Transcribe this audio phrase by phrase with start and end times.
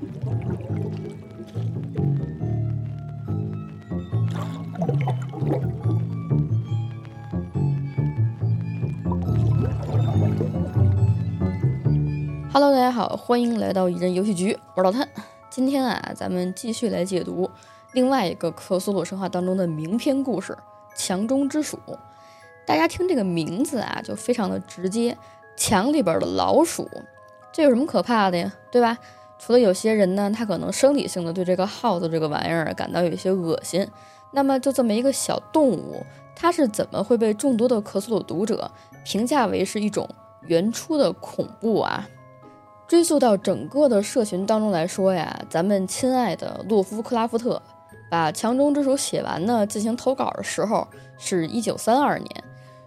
[0.00, 0.08] Hello，
[12.72, 15.06] 大家好，欢迎来到一人游戏局，我是老探。
[15.50, 17.50] 今天啊，咱们继续来解读
[17.92, 20.54] 另外一个克苏鲁神话当中的名篇故事
[20.96, 21.78] 《墙中之鼠》。
[22.66, 25.18] 大家听这个名字啊，就非常的直接，
[25.58, 26.88] 墙里边的老鼠，
[27.52, 28.50] 这有什么可怕的呀？
[28.70, 28.96] 对吧？
[29.42, 33.88] 除了有些人呢，他可能生理性的对这个耗子这个玩意儿感到有一些恶心，
[34.32, 36.04] 那么就这么一个小动物，
[36.36, 38.70] 它是怎么会被众多的咳嗽的读者
[39.02, 40.06] 评价为是一种
[40.42, 42.06] 原初的恐怖啊？
[42.86, 47.62] 追溯到整个的社群当中来说呀，咱们亲爱的洛夫克拉夫特
[48.10, 52.44] 把《墙中之鼠》写完呢，进行投稿的时候是一九三二年，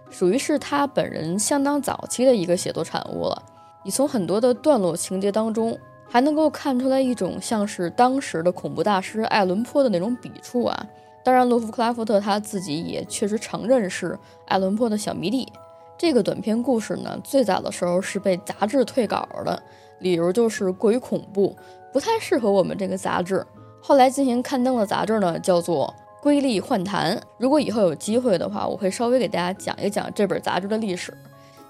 [0.08, 3.42] 属于是他本人相当早期的一个写作产物了。
[3.82, 5.76] 你从很多的段落情节当中，
[6.08, 10.86] 还能够看出来一种像是当时的恐怖大师艾伦坡的那种笔触啊。
[11.24, 15.50] 当然，洛夫克拉夫特他自己也确实承认是艾伦坡的小迷弟。
[15.96, 19.62] 这个短篇故事呢，最早的时候是被杂志退稿的。
[20.00, 21.56] 理由就是过于恐怖，
[21.92, 23.46] 不太适合我们这个杂志。
[23.80, 27.16] 后来进行刊登的杂志呢，叫做《瑰丽幻谈》。
[27.38, 31.16] 如果以后有机会的话，我会稍微给大家讲一讲这本杂志的历史。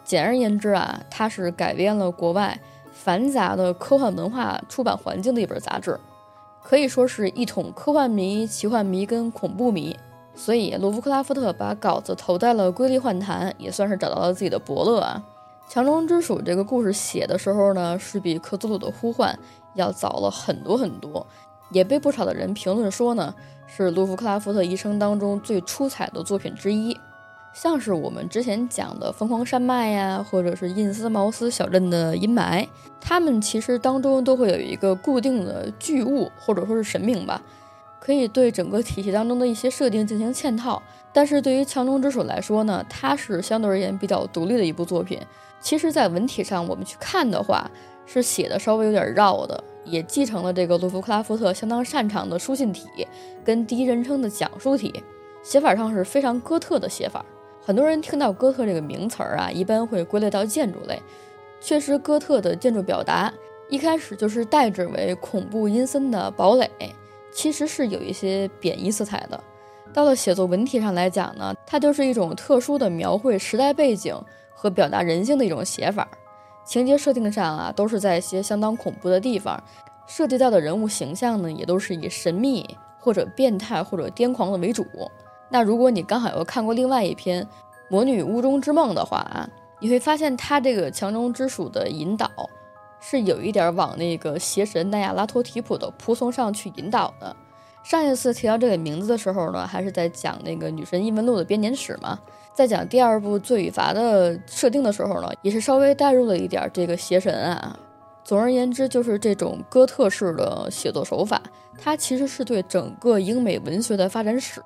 [0.02, 2.58] 简而言之啊，它是改编了国外
[2.94, 6.00] 繁杂的科幻文化出版环境的一本杂志，
[6.62, 9.94] 可以说是一统科幻迷、奇幻迷跟恐怖迷。
[10.36, 15.22] 所以，罗夫克拉夫特把稿子投在了《瑰丽幻谈》，也算是找到了自己的伯乐啊。
[15.68, 19.38] 墙中之鼠这个故事写的时候呢，是比克苏鲁的呼唤
[19.74, 21.26] 要早了很多很多，
[21.70, 23.34] 也被不少的人评论说呢，
[23.66, 26.96] 是卢夫克拉夫特一生当中最出彩的作品之一。
[27.54, 32.66] 像是我们之前讲的疯狂山脉呀，或者是印斯茅斯小镇的阴霾，
[33.00, 37.40] 他们其实当中都会有一个固定的巨物或者说是神明吧，
[38.00, 40.82] 可以对整个体系当中的一些设定进行嵌套。
[41.12, 45.20] 但是对于强中之鼠来说呢，它是相对而言比较独立的一部作品。
[45.60, 47.70] 其实，在文体上，我们去看的话，
[48.04, 52.88] 是写的稍微有点绕的，也继承了这个洛夫克拉夫特相当擅长的书信体
[53.44, 54.92] 跟第一人称的讲述体，
[55.44, 57.24] 写法上是非常哥特的写法。
[57.64, 61.00] 很多人听到哥特这个名词儿啊，一般会归类到建筑类。
[61.60, 63.32] 确实，哥特的建筑表达
[63.68, 66.68] 一开始就是代指为恐怖阴森的堡垒，
[67.32, 69.42] 其实是有一些贬义色彩的。
[69.92, 74.14] 到了写作文体上来讲呢，它就是一种特殊的描绘时代背景。
[74.56, 76.08] 和表达人性的一种写法，
[76.64, 79.62] 情节设定上啊，都是在一些相当恐怖的地方，
[80.06, 82.64] 涉及到的人物形象呢，也都是以神秘
[82.98, 84.86] 或者变态或者癫狂的为主。
[85.50, 87.44] 那如果你刚好又看过另外一篇
[87.88, 89.48] 《魔女屋中之梦》的话啊，
[89.80, 92.30] 你会发现它这个墙中之鼠的引导
[93.00, 97.34] 是有一点往那个邪神奈亚拉托提普的仆从上去引导的。
[97.82, 102.18] 上一次提到这个名字的时候呢，还是在讲那个女神异闻录的编年史嘛。
[102.54, 107.78] 在讲第二部罪与罚的设定的时候呢，也是稍微带入了一点这个邪神啊。
[108.24, 111.42] 总而言之，就是这种哥特式的写作手法，
[111.76, 114.62] 它其实是对整个英美文学的发展史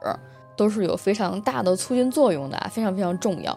[0.59, 3.57] 都是有非常大的促进作用的，非常非常重要。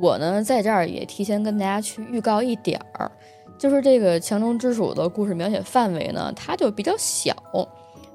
[0.00, 3.10] 我呢，在这儿也提前跟大家去预告一点儿，
[3.58, 7.34] 就是这个强中之鼠的故事描写范围呢，它就比较小，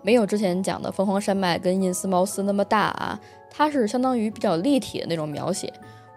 [0.01, 3.19] 没有之前讲的凤凰山脉跟印斯茅斯那么大啊。
[3.49, 5.73] 它是相当于比较立体的那种描写。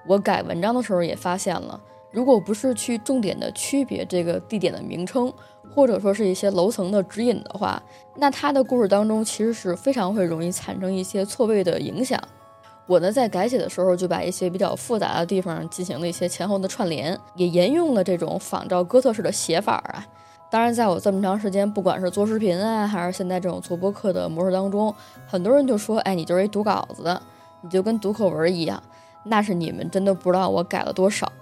[0.06, 1.80] 我改文章的时候也发现了，
[2.12, 5.32] 如果不是去重点的区别这个地点的名称，
[5.74, 7.82] 或者说是一些楼层的指引的话，
[8.16, 12.20] 那它的故事当中其实是非常会容易产生一些错位的影响。
[12.86, 20.06] 我呢在改写的时候就把一些比较复杂的地方进行了一些前后的串联，也沿用了这种仿照哥特式的写法啊。
[20.50, 24.94] 当然，在我这么长时间，不管是做视频啊，还是现在这种做播客的模式当中，
[25.26, 27.22] 很多人就说：“哎，你就是一读稿子的，
[27.62, 28.82] 你就跟读课文一样。”
[29.24, 31.32] 那是你们真的不知道我改了多少。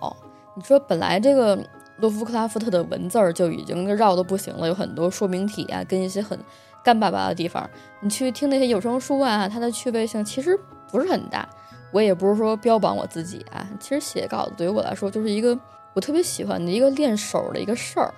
[0.61, 1.59] 你说，本来这个
[1.97, 6.39] 洛夫克拉夫特的文字儿就已经绕的不行了，有很多说明体啊，跟一些很
[6.85, 7.67] 干巴巴的地方。
[8.01, 10.55] 你去听那些有声书啊，它的趣味性其实
[10.93, 11.49] 不是很大。
[11.93, 15.59] 我也不是说标榜我自己啊，其实写稿子对于我来说就是一个
[15.95, 18.13] 我特别喜欢的一个练手的一个事儿。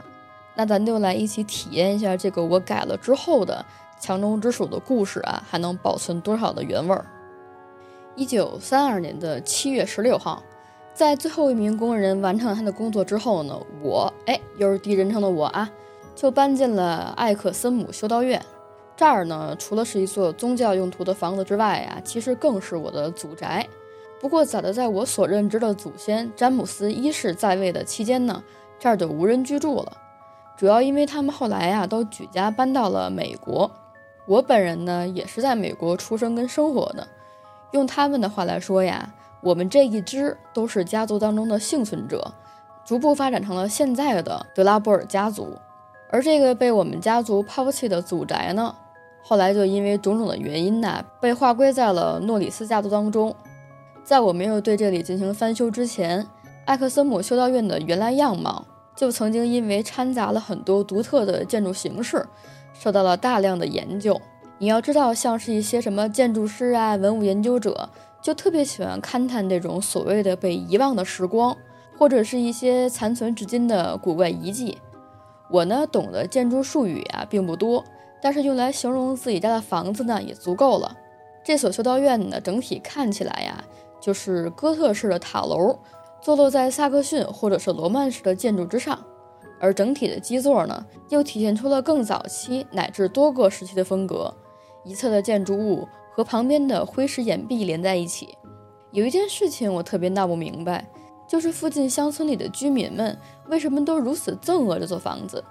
[0.56, 3.64] 那咱就来一起体验一下这个我改了之后的
[4.00, 7.06] 强中之鼠的故事啊，还能保存多少的原味儿？
[8.16, 10.42] 一九三二年的七月十六号，
[10.94, 15.70] 在最后一名工人完成了他的工作之后呢，我哎，又是第一人称的我啊，
[16.14, 18.40] 就搬进了艾克森姆修道院。
[18.94, 23.66] 这儿呢，除了是一座宗教用途的房子之外啊，其实更是我的祖宅。
[24.20, 28.42] 不过早的在我所认知的祖先詹姆斯一世在位的期间呢，
[28.78, 29.92] 这儿就无人居住了。
[30.56, 33.68] 主要因为他们后来呀都举家搬到了美国。
[34.26, 37.08] 我本人呢也是在美国出生跟生活的。
[37.72, 39.12] 用他们的话来说呀，
[39.42, 42.32] 我们这一支都是家族当中的幸存者，
[42.84, 45.58] 逐步发展成了现在的德拉波尔家族。
[46.10, 48.74] 而这个被我们家族抛弃的祖宅呢，
[49.22, 53.34] 后来就因为种种的原因呢，被划归在了诺里斯家族当中。
[54.04, 56.26] 在我没有对这里进行翻修之前，
[56.64, 58.64] 艾克森姆修道院的原来样貌。
[58.94, 62.26] 就曾经因为掺杂了很多独特的建筑形式，
[62.74, 64.20] 受到了大量的研究。
[64.58, 67.88] 你要知道，像是一些什么建筑师啊、文物研究者，
[68.22, 71.56] 就特别喜欢勘探这种所谓的被遗忘的时光，
[71.98, 74.78] 或者是一些残存至今的古怪遗迹。
[75.50, 77.84] 我呢，懂的建筑术语啊并不多，
[78.22, 80.96] 但是用来形容自己家的房子呢也足够了。
[81.44, 83.64] 这所修道院呢，整体看起来呀，
[84.00, 85.76] 就是哥特式的塔楼。
[86.20, 88.96] 坐落在萨克逊或者是罗曼式的建筑之上，
[89.58, 94.32] 而整体的基座呢，又体现出了更早期乃至多个时期的风格。
[94.84, 98.36] 一侧的建筑物和旁边的灰石岩壁连在一起。
[98.90, 100.86] 有一件事情我特别闹不明白，
[101.26, 103.16] 就是附近乡村里的居民们
[103.48, 105.42] 为什么都如此憎恶这座房子？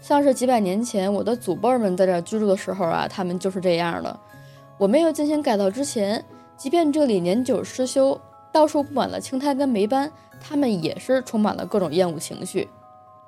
[0.00, 4.18] 像是几百年前我的祖辈们在这居住的时候啊，他们就是这样的。
[4.78, 6.24] 我没有进行改造之前，
[6.56, 8.18] 即便这里年久失修。
[8.52, 10.10] 到处布满了青苔跟霉斑，
[10.40, 12.68] 他们也是充满了各种厌恶情绪。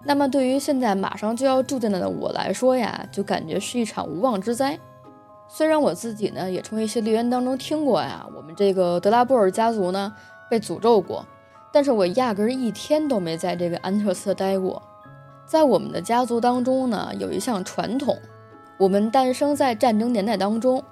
[0.03, 4.77] 那么对于现在马上就要住进来的我来说呀，就感觉是一场无妄之灾。
[5.55, 10.11] 虽然我自己呢也从一些留言当中听过呀，我们这个德拉布尔家族呢
[10.49, 11.27] 被诅咒过，
[11.71, 14.83] 但是我压根一天都没在这个安特斯特待过。
[15.45, 18.17] 在我们的家族当中呢，有一项传统，
[18.79, 20.83] 我们诞生在战争年代当中，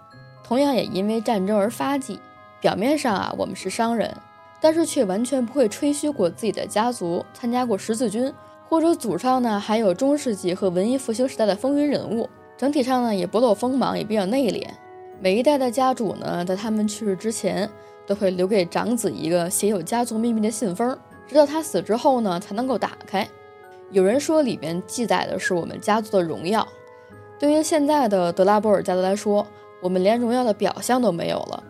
[0.45, 2.21] 同样也因为战争而发迹。
[2.61, 4.15] 表面上啊，我们是商人，
[4.61, 8.31] 但是却完全不会吹嘘过自己的家族参加过十字军，
[8.69, 12.29] 或者祖上呢还有中世纪和文艺复兴时代的风云人物。
[12.61, 14.69] 整体上呢也不露锋芒，也比较内敛。
[15.19, 17.67] 每一代的家主呢，在他们去世之前，
[18.07, 20.95] 都会留给长子一个写有家族秘密的信封，
[21.27, 23.27] 直到他死之后呢才能够打开。
[23.91, 26.69] 有人说里面记载的是我们家族的荣耀。
[27.39, 29.47] 对于现在的德拉波尔家族来说，
[29.81, 31.63] 我们连荣耀的表象都没有了。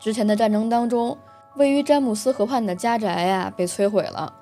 [0.00, 1.16] 之前的战争当中，
[1.54, 4.34] 位于詹姆斯河畔的家宅呀被摧毁了。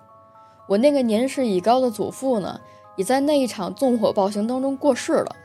[0.69, 2.59] 我那个年事已高的祖父呢，
[2.97, 5.37] 也在那一场纵火暴行当中过世了。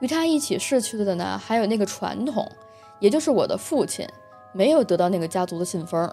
[0.00, 2.50] 与他一起逝去的呢，还有那个传统，
[2.98, 4.06] 也就是我的父亲
[4.52, 6.12] 没有得到那个家族的信封。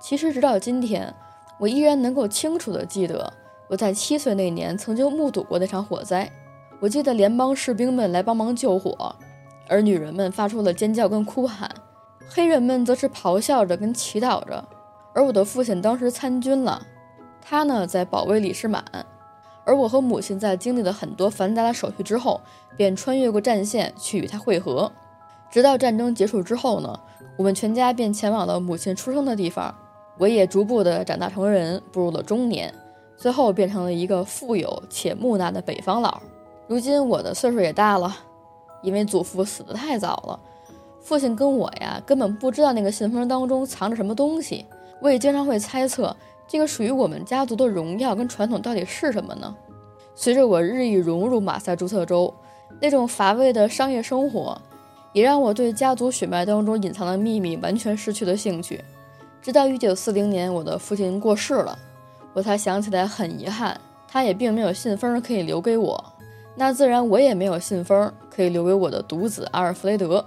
[0.00, 1.12] 其实直到今天，
[1.58, 3.32] 我依然能够清楚地记得
[3.68, 6.30] 我在七岁那年曾经目睹过那场火灾。
[6.80, 9.14] 我记得联邦士兵们来帮忙救火，
[9.66, 11.68] 而女人们发出了尖叫跟哭喊。
[12.28, 14.64] 黑人们则是咆哮着跟祈祷着，
[15.12, 16.86] 而我的父亲当时参军了，
[17.40, 18.84] 他呢在保卫李士满，
[19.68, 22.40] 而我和母亲在经历了很多繁杂的手续之后，
[22.74, 24.90] 便穿越过战线去与他会合。
[25.50, 26.98] 直到战争结束之后呢，
[27.36, 29.74] 我们全家便前往了母亲出生的地方。
[30.16, 32.74] 我也逐步的长大成人，步入了中年，
[33.18, 36.18] 最后变成了一个富有且木讷的北方佬。
[36.66, 38.16] 如今我的岁数也大了，
[38.82, 40.40] 因为祖父死得太早了。
[41.02, 44.64] 父亲跟我呀，根本不知道那个信封当中藏着什么东西。
[45.02, 46.16] 我也经常会猜测，
[46.48, 49.54] 这个属于我们家族的荣耀跟传统到底是什么呢？
[50.14, 52.34] 随着我日益融入马赛诸塞州，
[52.80, 54.60] 那种乏味的商业生活，
[55.12, 58.82] 也让我对家族血脉当中隐藏的秘密完全失去了兴趣。
[59.40, 61.78] 直到1940年，我的父亲过世了，
[62.32, 66.02] 我才想起来很遗憾，他也并没有信封可以留给我。
[66.56, 70.24] 那自然，我也没有信封可以留给我的独子阿尔弗雷德。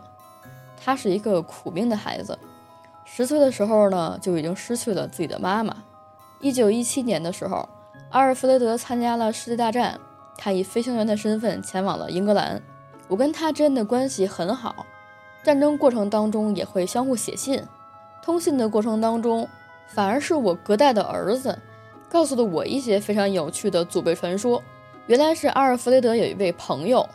[0.83, 2.39] 他是一个苦命的孩子，
[3.03, 5.75] 十岁的时候呢就已经失去了自己的妈妈。
[6.41, 7.69] 一九一七年的时候，
[8.09, 9.99] 阿尔弗雷德参加了世界大战，
[10.35, 12.59] 他以飞行员的身份前往了英格兰。
[13.07, 14.85] 我跟他之间的关系很好，
[15.43, 17.63] 战争过程当中也会相互写信。
[18.23, 19.47] 通信的过程当中，
[19.87, 21.57] 反而是我隔代的儿子
[22.09, 24.63] 告诉了我一些非常有趣的祖辈传说。
[25.05, 27.07] 原来是阿尔弗雷德有一位朋友，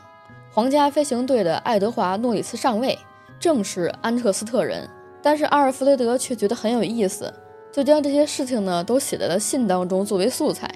[0.52, 2.96] 皇家飞行队的爱德华诺里斯上尉。
[3.38, 4.88] 正是安彻斯特人，
[5.20, 7.32] 但是阿尔弗雷德却觉得很有意思，
[7.76, 10.66] 就将这些事情呢都写在了信当中作为素材。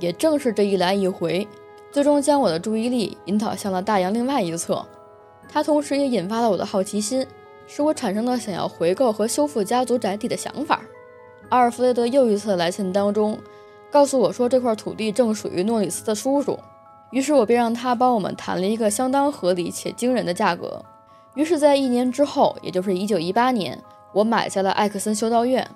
[0.00, 1.46] 也正是这一来一回，
[1.92, 4.84] 最终将我的注意力引导向了大洋另外一侧。
[5.48, 7.24] 它同时也引发了我的好奇心，
[7.68, 10.80] 使我产生了想要回购和修复家族宅邸的想法。
[11.50, 13.38] 阿尔弗雷德又一次来信当中，
[13.88, 16.58] 告诉我说这块土地正属于诺里斯的叔叔，
[17.12, 20.84] 于是我便让他帮我们谈了一个相当合理且惊人的价格。
[21.36, 23.80] 于是，在一年之后，也就是一九一八年，
[24.12, 25.66] 我买下了艾克森修道院，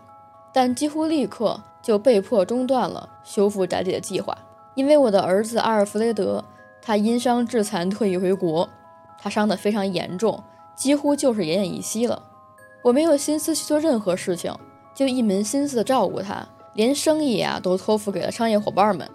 [0.57, 4.35] 但几乎立刻就被迫中断了修复宅邸的计划。
[4.75, 6.43] 因为我的儿子阿尔弗雷德，
[6.81, 8.67] 他因伤致残退役回国，
[9.21, 10.43] 他伤得非常严重，
[10.75, 12.23] 几乎就是奄奄一息了。
[12.81, 14.51] 我没有心思去做任何事情，
[14.95, 19.07] 就一门心思的照顾他，连生意啊都托付给了商业伙伴们。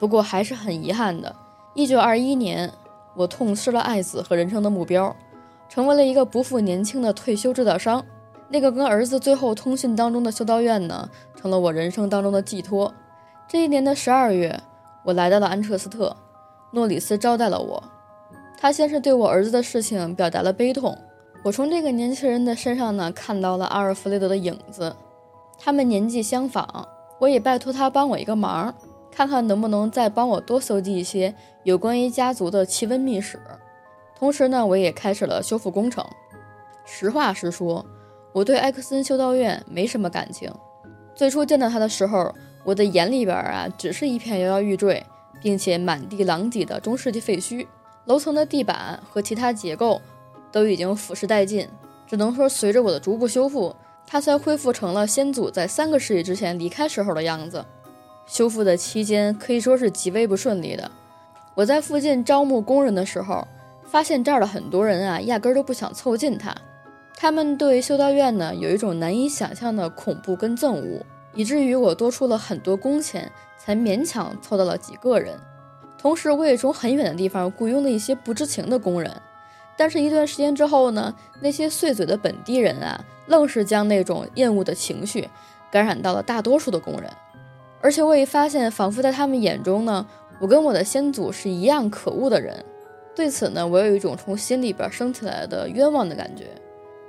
[0.00, 1.36] 不过还是很遗憾的，
[1.74, 2.68] 一九二一年，
[3.14, 5.14] 我痛失了爱子和人生的目标，
[5.68, 8.04] 成为了一个不复年轻的退休制造商。
[8.52, 12.92] 那个跟儿子最后通讯当中的修道院呢，成了我人生当中的寄托。
[13.48, 14.60] 这一年的十二月，
[15.04, 16.14] 我来到了安彻斯特，
[16.72, 17.82] 诺里斯招待了我。
[18.58, 20.98] 他先是对我儿子的事情表达了悲痛。
[21.42, 24.94] 我从这个年轻人的身上呢，看到了阿尔弗雷德的影子。
[25.58, 26.86] 他们年纪相仿，
[27.20, 28.74] 我也拜托他帮我一个忙，
[29.10, 33.40] 看看能不能再帮我多搜集一些有关于家族的奇闻秘史。
[34.14, 36.04] 同时呢，我也开始了修复工程。
[36.84, 37.86] 实话实说。
[38.32, 40.50] 我对艾克森修道院没什么感情。
[41.14, 42.34] 最初见到他的时候，
[42.64, 45.04] 我的眼里边啊，只是一片摇摇欲坠，
[45.40, 47.66] 并且满地狼藉的中世纪废墟。
[48.06, 50.00] 楼层的地板和其他结构
[50.50, 51.68] 都已经腐蚀殆尽。
[52.06, 53.74] 只能说，随着我的逐步修复，
[54.06, 57.64] 它才恢复成了先祖在三个世纪之前离开时候的样子。
[58.26, 60.90] 修复的期间可以说是极为不顺利的。
[61.54, 63.46] 我在附近招募工人的时候，
[63.84, 66.54] 发现这儿的很多人啊，压根都不想凑近它。
[67.22, 75.38] 他们对修道院呢有一种难以想象的恐怖跟憎恶，以至于我多出了很多工钱，才勉强凑到了几个人。
[75.96, 79.08] 同时，我也从很远的地方雇佣了一些不知情的工人。
[79.76, 85.28] 但是，一段时间之后呢，那些碎嘴的本地人啊，愣是将那种厌恶的情绪
[85.70, 87.08] 感染到了大多数的工人。
[87.80, 90.04] 而且，我也发现，仿佛在他们眼中呢，
[90.40, 92.64] 我跟我的先祖是一样可恶的人。
[93.14, 96.48] 对此呢，我有一种从心里边升起来的冤枉的感觉。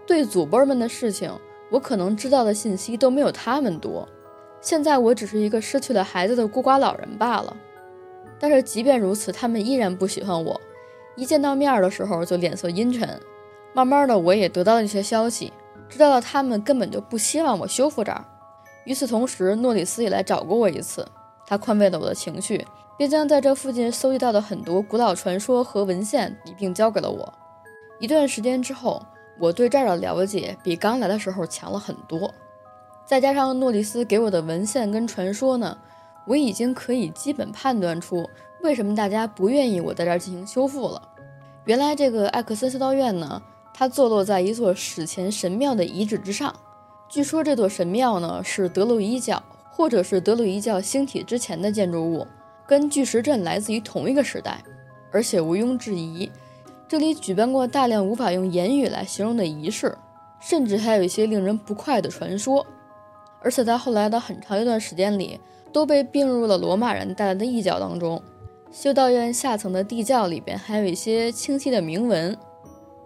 [0.06, 1.32] 对祖辈们的事情，
[1.72, 4.08] 我可能知道的信息都没有他们多。
[4.60, 7.56] 现在我只是一个失去了孩子的孤寡老人罢了。
[8.40, 10.60] 但是即便如此，他们依然不喜欢我。
[11.16, 13.20] 一见到面的时候就脸色阴沉。
[13.74, 15.52] 慢慢的，我也得到了一些消息，
[15.88, 18.26] 知道了他们根本就不希望我修复这儿。
[18.86, 21.08] 与此同时，诺里斯也来找过我一次，
[21.48, 22.66] 他宽慰了我的情绪，
[22.98, 27.34] 并将在这附近搜集到的很多古老传说和文献一并交给了我。
[28.00, 29.02] 一段时间之后。
[29.40, 32.34] 我对这儿的了解比刚来的时候强了很多，
[33.06, 35.78] 再加上诺里斯给我的文献跟传说呢，
[36.26, 38.30] 我已经可以基本判断出
[38.62, 41.02] 为什么大家不愿意我在这儿进行修复了。
[41.66, 43.42] 原来这个艾克森修道院呢，
[43.74, 46.56] 它坐落在一座史前神庙的遗址之上。
[47.10, 52.26] 据说这座神庙呢是德鲁伊教或者是德鲁伊教兴起之前的建筑物，
[52.68, 54.64] 跟巨石阵来自于同一个时代，
[55.12, 56.32] 而且毋庸置疑。
[56.88, 59.98] 这里举办过大量无法用言语来形容的仪式，
[60.40, 62.66] 甚至还有一些令人不快的传说。
[63.42, 65.40] 而且在后来的很长一段时间里，
[65.72, 68.22] 都被并入了罗马人带来的异教当中。
[68.72, 72.38] 修道院下层的地窖里边还有一些清晰的铭文，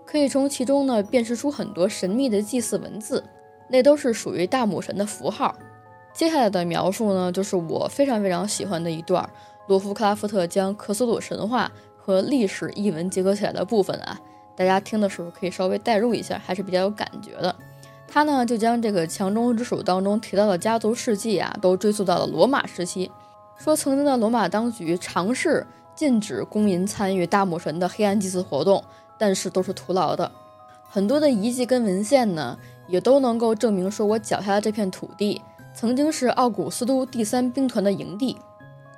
[0.06, 3.24] 可以从其中呢辨识出很多神秘的祭祀文字，
[3.70, 5.56] 那都是属于大母神的符号。
[6.14, 9.30] 接下来的描述呢，就是我非常非常喜欢的一段，
[9.68, 11.72] 罗夫克拉夫特将克苏鲁神话。
[12.08, 14.18] 和历史译文结合起来的部分啊，
[14.56, 17.54] 大家听的时候可以稍微代入一下，还是比较有感觉的。
[18.08, 23.12] 他呢就将这个强中之属当中提到的家族事迹啊，都追溯到了罗马时期，
[23.58, 28.82] 说曾经的罗马当局尝试禁止公民参与大母神的黑暗祭祀活动，
[29.18, 30.32] 但是都是徒劳的。
[30.90, 35.42] 很多的遗迹跟文献呢，也都能够证明说我脚下的这片土地
[35.74, 38.38] 曾经是奥古斯都第三兵团的营地。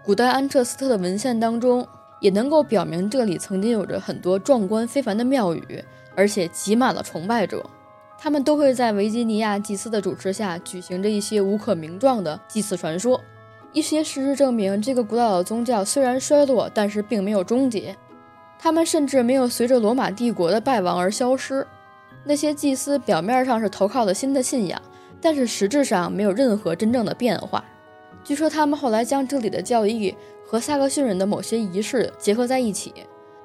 [0.06, 1.88] 古代安彻斯特的文献当中。
[2.20, 5.84] 也能够表明这里曾经有着很多壮观非凡的庙宇，
[6.16, 7.66] 而且挤满了崇拜者。
[8.18, 13.22] 他们都会在维吉尼亚祭司的主持下举行着一些无可名状的祭祀传说。
[13.72, 17.96] 一些事实证明，这个古老的宗教虽然衰落，但是并没有终结。
[18.58, 21.66] 他们甚至没有随着罗马帝国的败亡而消失。
[22.26, 24.82] 那些祭司表面上是投靠了新的信仰，
[25.22, 27.64] 但是实质上没有任何真正的变化。
[28.30, 30.16] 据说他们后来将这里的教义。
[30.46, 32.94] 和萨克逊人的某些仪式结合在一起，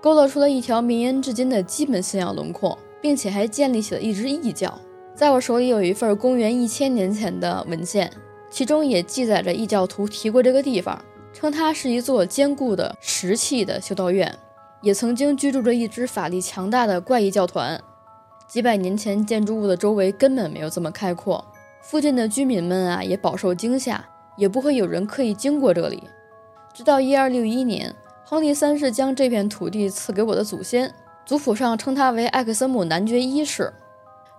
[0.03, 4.79] 勾勒出了一条绵延至今的基本信仰轮廓，并且还建立起了一支异教。
[5.15, 8.11] 在我手里有一份公元一千年前的文献，
[8.51, 14.39] 其中也记载着异教徒提过这个地方，称它是一座坚固的石砌的修道院，
[14.83, 17.81] 也曾经居住着一支法力强大的怪异教团。
[18.47, 21.43] 几百年前，建筑物的周围根本没有这么开阔，
[21.83, 24.03] 附近的居民们啊也饱受惊吓，
[24.37, 26.05] 也不会有人刻意经过这里。
[26.73, 30.93] 直到一二六一年，亨利三世将这片土地赐给我的祖先，
[31.25, 33.73] 族谱上称他为艾克森姆男爵一世。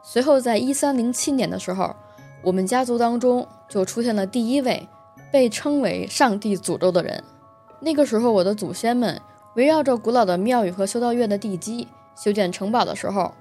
[0.03, 1.95] 随后，在一三零七年的时候，
[2.43, 4.87] 我们家族当中就出现了第一位
[5.31, 7.23] 被称为上帝诅咒的人。
[7.79, 9.19] 那个时候，我的祖先们
[9.55, 13.33] 围绕着古老的庙宇和修道院的地基修建城堡的时候，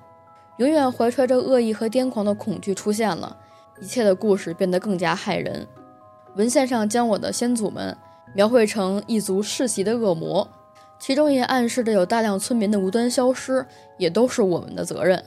[0.59, 3.37] 永远怀揣着恶意和癫狂的恐惧出现了，
[3.81, 5.67] 一切的故事变得更加骇人。
[6.37, 7.97] 文献上将我的先祖们
[8.35, 10.47] 描绘成一族世袭的恶魔，
[10.99, 13.65] 其中也暗示着有大量村民的无端消失，
[13.97, 15.23] 也都是我们的责任。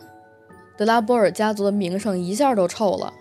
[0.78, 3.14] 德拉波尔家族的名声一下都臭了，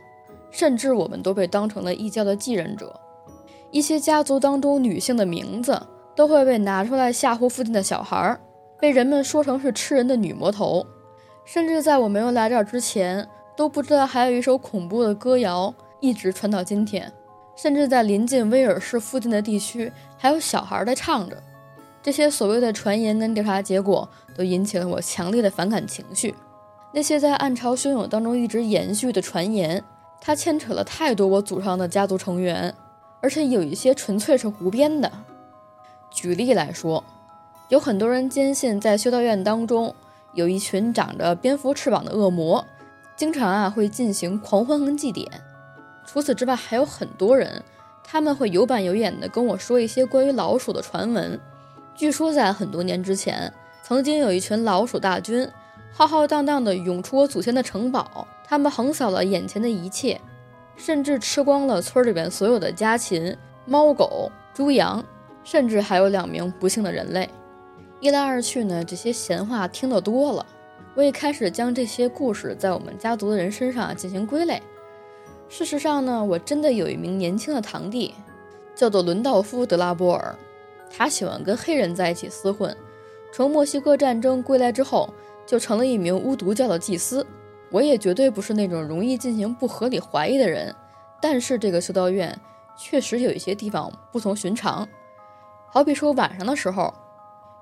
[0.50, 2.98] 甚至我们都被当成了异教的继任者。
[3.70, 5.80] 一些家族当中女性的名字
[6.14, 8.40] 都会被拿出来吓唬附近的小孩儿，
[8.80, 10.84] 被人们说成是吃人的女魔头。
[11.44, 13.26] 甚至在我没有来这儿之前，
[13.56, 17.12] 都不知道还有一首恐怖的歌谣一直传到今天。
[17.56, 21.42] 甚至在临近威尔士附近的地区，还有小孩在唱着。
[22.02, 26.34] 这些所谓的传言跟调查结果，都引起了我强烈的反感情绪。
[26.92, 29.82] 那些在暗潮汹涌当中一直延续的传言，
[30.20, 32.72] 它牵扯了太多我祖上的家族成员，
[33.20, 35.10] 而且有一些纯粹是胡编的。
[36.10, 37.02] 举例来说，
[37.68, 39.92] 有很多人坚信在修道院当中
[40.34, 42.64] 有一群长着蝙蝠翅膀的恶魔，
[43.16, 45.28] 经常啊会进行狂欢和祭典。
[46.06, 47.62] 除此之外，还有很多人，
[48.04, 51.38] 他们会有板有眼的跟我说一些关于老鼠的传闻。
[51.94, 55.48] 据说在很多年之前，曾经有一群老鼠大军，
[55.92, 60.20] 浩浩荡荡地涌出我祖先的城堡，他们横扫了眼前的一切，
[60.76, 65.04] 甚至吃光了村里边所有的家禽、猫狗、猪羊，
[65.42, 67.28] 甚至还有两名不幸的人类。
[67.98, 70.44] 一来二去呢，这些闲话听得多了，
[70.94, 74.62] 我也开始将这些故事在我们家族的人身上进行归类。
[75.48, 78.14] 事实上呢，我真的有一名年轻的堂弟，
[78.74, 80.34] 叫做伦道夫·德拉波尔。
[80.90, 82.76] 他喜欢跟黑人在一起厮混。
[83.32, 85.12] 从墨西哥战争归来之后，
[85.46, 87.26] 就成了一名巫毒教的祭司。
[87.70, 90.74] 我也绝对不是那种容易进行不合理怀疑的人。
[91.20, 92.38] 但是这个修道院
[92.76, 94.86] 确实有一些地方不同寻常，
[95.68, 96.92] 好比说晚上的时候，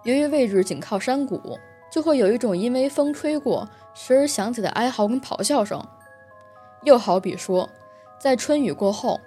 [0.02, 1.58] 由于位置紧靠山谷，
[1.90, 5.82] 就会有一种因为风吹过时而响起的哀嚎跟咆哮声。
[6.82, 7.68] 又好比说，
[8.18, 9.20] 在春雨过后，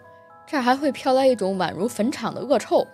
[0.46, 2.86] 这儿还会飘来一种宛如坟场的恶臭。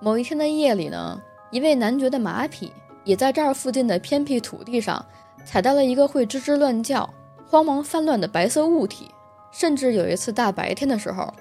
[0.00, 2.72] 某一天的夜里呢，一位男爵的马匹
[3.04, 5.04] 也在这儿附近的偏僻土地上
[5.44, 7.08] 踩到了一个会吱吱乱叫、
[7.48, 9.10] 慌忙翻乱的白色物体。
[9.52, 11.32] 甚至有一次大白天的时候，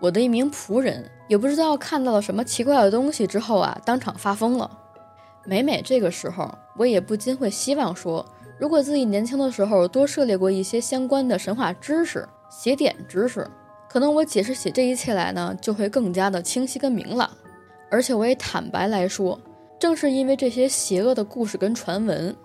[0.00, 4.68] 我的一名仆人也不知道看到了什么奇怪的东西之后啊，当场发疯了。
[5.44, 8.26] 每每这个时候，我也不禁会希望说。
[8.58, 13.48] 如果自己年轻的时候多涉猎过一些相关的神话知识、写点知识，
[13.88, 17.28] 可能我解释起这一切来呢，就会更加的清晰跟明朗。
[17.90, 19.40] 而且我也坦白来说，
[19.78, 22.36] 正是因为这些邪恶的故事跟传闻，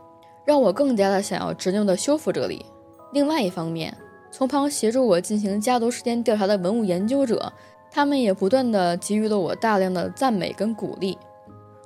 [0.46, 2.66] 让我更加的想要执拗的修复这里。
[3.12, 3.96] 另外一方面，
[4.32, 7.52] 从旁协助我进行家族事件调查的文物研究者，
[7.92, 11.18] 他们也不断的给予了我大量的赞美跟鼓励。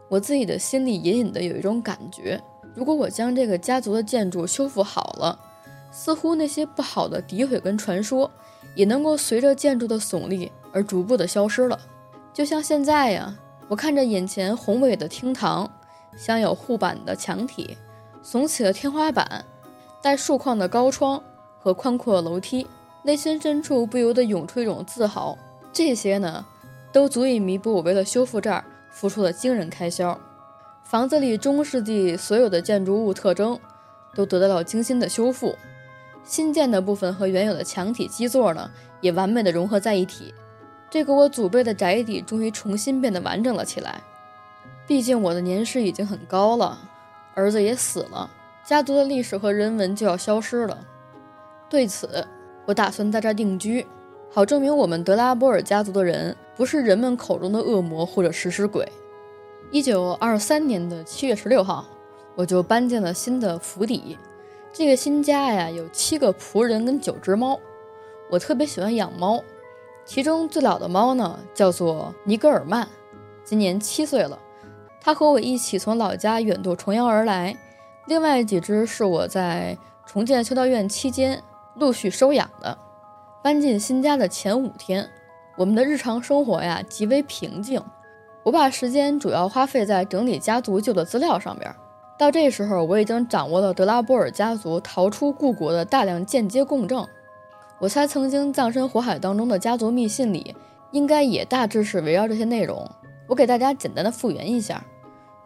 [0.10, 2.40] 我自己的心里隐隐的有一种感觉。
[2.76, 5.38] 如果我将这个家族的建筑修复好了，
[5.91, 8.32] 似乎那些不好的诋毁跟传说
[8.75, 11.77] 也能够随着建筑的耸立而逐步的消失了。
[12.34, 15.69] 就像现在呀，我看着眼前宏伟的厅堂，
[16.15, 17.77] 镶有护板的墙体，
[18.23, 19.43] 耸起的天花板，
[20.01, 21.21] 带竖框的高窗
[21.60, 22.65] 和宽阔的楼梯，
[23.04, 25.38] 内心深处不由得涌出一种自豪。
[25.73, 26.45] 这些呢，
[26.91, 30.17] 都足以弥补我为了修复这儿付出的惊人开销。
[30.84, 33.58] 房子里中世纪所有的建筑物特征
[34.13, 35.56] 都得到了精心的修复，
[36.24, 38.70] 新建的部分和原有的墙体基座呢
[39.02, 40.34] 也完美的融合在一起。
[40.90, 44.02] 这个我祖辈的宅邸终于重新变得完整了起来。
[44.86, 46.78] 毕竟我的年事已经很高了，
[47.34, 48.30] 儿子也死了，
[48.66, 50.78] 家族的历史和人文就要消失了。
[51.70, 52.28] 对此，
[52.66, 53.86] 我打算在这定居，
[54.30, 58.86] 好证明我们德拉波尔家族的人不是人们口中的恶魔或者食尸鬼。
[59.72, 61.86] 一九二三年的七月十六号，
[62.36, 64.18] 我就搬进了新的府邸。
[64.74, 67.60] 这个新家呀，有七个仆人跟九只猫。
[68.30, 69.44] 我特别喜欢养猫，
[70.06, 72.88] 其中最老的猫呢，叫做尼格尔曼，
[73.44, 74.40] 今年七岁了。
[75.02, 77.58] 它和我一起从老家远渡重洋而来。
[78.08, 81.44] 另外几只是我在重建修道院期间
[81.76, 82.78] 陆续收养的。
[83.44, 85.10] 搬进新家的前五天，
[85.58, 87.84] 我们的日常生活呀，极为平静。
[88.44, 91.76] 我把时间主要花费在整理家族旧的资料上边。
[92.22, 97.08] 到这时候，我已经掌握了德拉波尔家族逃出故国的大量间接供证。
[97.80, 100.56] 我猜，曾经葬身火海当中的家族密信里，
[100.92, 102.88] 应该也大致是围绕这些内容。
[103.26, 104.86] 我给大家简单的复原一下。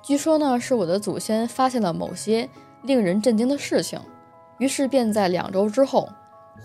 [0.02, 2.50] 据说呢，是我的祖先发现了某些
[2.82, 3.98] 令人震惊的事情，
[4.58, 6.10] 于是便在两周之后，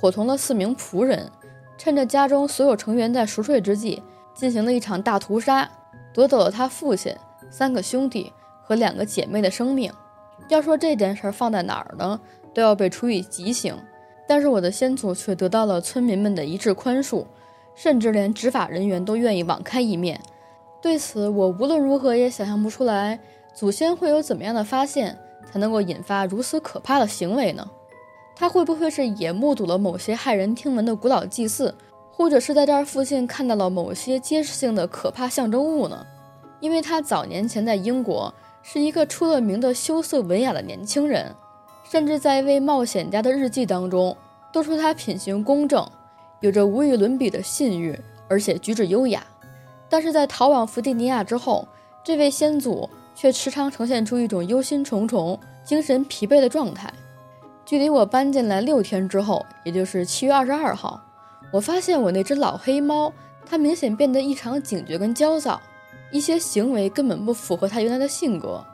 [0.00, 1.30] 伙同了四名仆人，
[1.78, 4.02] 趁着家中所有成员在熟睡之际，
[4.34, 5.70] 进行了一场大屠杀。
[6.12, 7.14] 夺走了他父亲
[7.48, 8.32] 三个兄弟
[8.70, 9.92] 和两个姐妹的生命。
[10.48, 12.20] 要说这件事儿放在哪儿呢，
[12.54, 13.76] 都要被处以极刑。
[14.28, 17.26] 但是我的先祖却得到了村民们的一致宽恕，
[17.74, 20.20] 甚至连执法人员都愿意网开一面。
[20.80, 23.18] 对此，我无论如何也想象不出来，
[23.52, 25.18] 祖先会有怎么样的发现，
[25.50, 27.68] 才能够引发如此可怕的行为呢？
[28.36, 31.74] 他会不会是也目睹了某些骇人听闻的古老祭祀，
[32.12, 36.06] 或者是在这儿附近看到了某些揭示性的可怕象征物呢？
[36.60, 41.34] 因为他早年前在英国是一个出了名的羞涩文雅的年轻人。
[41.84, 44.16] 甚至在一位冒险家的日记当中，
[44.52, 45.84] 都说他品行公正，
[46.38, 49.26] 有着无与伦比的信誉，而且举止优雅。
[49.88, 51.66] 但是在逃往弗吉尼亚之后，
[52.04, 56.92] 这位先祖却时常呈现出一种忧心忡忡、精神疲惫的状态。
[57.66, 61.00] 距离我搬进来六天之后，也就是七月二十二号，
[61.52, 63.12] 我发现我那只老黑猫，
[63.44, 65.60] 它明显变得异常警觉跟焦躁，
[66.10, 68.64] 一些行为根本不符合它原来的性格。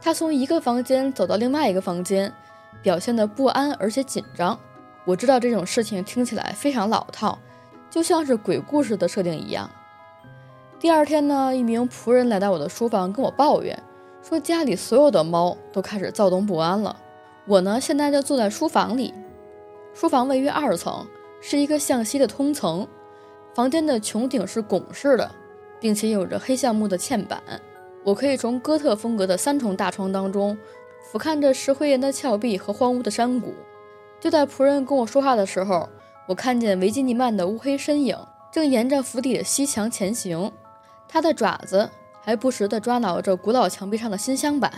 [0.00, 2.32] 它从一个房间走到另外一个房间。
[2.82, 4.58] 表现的不安而且紧张，
[5.04, 7.38] 我知道这种事情听起来非常老套，
[7.88, 9.70] 就像是鬼故事的设定一样。
[10.80, 13.80] 第二天呢，一名仆人来到我的书房跟我抱怨，
[14.20, 16.96] 说家里所有的猫都开始躁动不安了。
[17.46, 19.14] 我呢，现在就坐在书房里，
[19.94, 21.06] 书房位于二层，
[21.40, 22.88] 是一个向西的通层，
[23.54, 25.30] 房间的穹顶是拱式的，
[25.82, 27.42] 并且有着黑橡木的嵌板，
[28.04, 30.56] 我可以从哥特风格的三重大窗当中。
[31.10, 33.52] 俯瞰着石灰岩的峭壁和荒芜的山谷，
[34.20, 35.88] 就在仆人跟我说话的时候，
[36.28, 38.16] 我看见维基尼曼的乌黑身影
[38.52, 40.50] 正沿着府邸的西墙前行，
[41.08, 41.90] 他的爪子
[42.22, 44.72] 还不时地抓挠着古老墙壁上的新香板。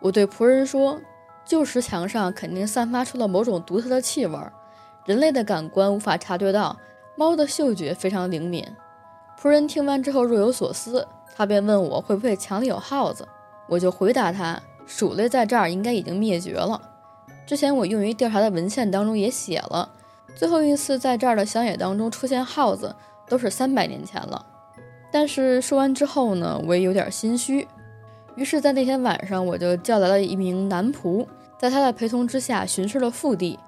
[0.00, 1.00] 我对仆人说
[1.44, 4.38] ：“旧石墙上肯定散发出了某种独特的气味，
[5.04, 6.78] 人类的感官无法察觉到，
[7.16, 8.64] 猫的嗅觉非常灵敏。”
[9.40, 13.26] 仆人听完之后若有所思，他便问我会不会墙里有耗子，
[13.68, 14.60] 我就回答他。
[14.86, 16.80] 鼠类在这儿应该已经灭绝了。
[17.44, 19.88] 之前我用于调查的文献当中也写了，
[20.34, 22.94] 最后一次在这儿的乡野当中出现耗子
[23.28, 24.46] 都是三百年前了。
[25.10, 27.66] 但是说完之后呢，我也有点心虚。
[28.36, 31.26] 于是，在那天晚上，我就叫来了一名男仆，
[31.58, 33.58] 在他的陪同之下巡视了腹地，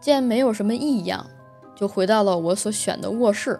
[0.00, 1.26] 见没有什么异样，
[1.74, 3.58] 就回到了我所选的卧室，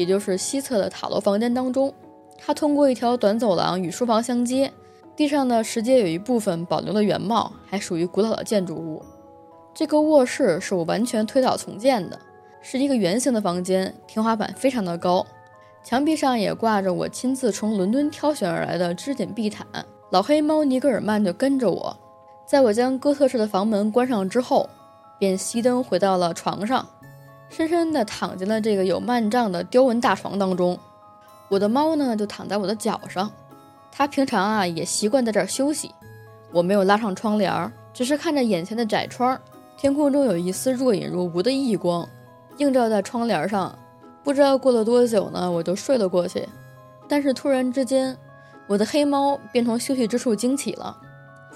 [0.00, 1.92] 也就是西侧的塔楼房间当中。
[2.38, 4.72] 它通过一条短走廊与书房相接。
[5.14, 9.04] 地上的石阶有一部分保留了原貌，还属于古老的建筑物。
[9.74, 12.18] 这个卧室是我完全推倒重建的，
[12.62, 15.26] 是一个圆形的房间，天花板非常的高，
[15.84, 19.66] 墙壁上也挂着我亲自从伦敦挑选而来的织锦地毯。
[20.10, 21.94] 老黑猫尼格尔曼就跟着我，
[22.46, 24.66] 在我将哥特式的房门关上之后，
[25.18, 26.88] 便熄灯回到了床上，
[27.50, 30.78] 深深地躺进了这个有幔帐的雕纹大床当中。
[31.48, 33.30] 我的猫呢，就躺在我的脚上。
[33.90, 35.92] 它平常啊也习惯在这儿休息。
[36.52, 39.38] 我没有拉上窗帘，只是看着眼前的窄窗，
[39.76, 42.08] 天空中有一丝若隐若无的异光
[42.58, 43.76] 映照在窗帘上。
[44.22, 46.48] 不知道过了多久呢，我就睡了过去。
[47.08, 48.16] 但是突然之间，
[48.68, 50.96] 我的黑猫便从休息之处惊起了，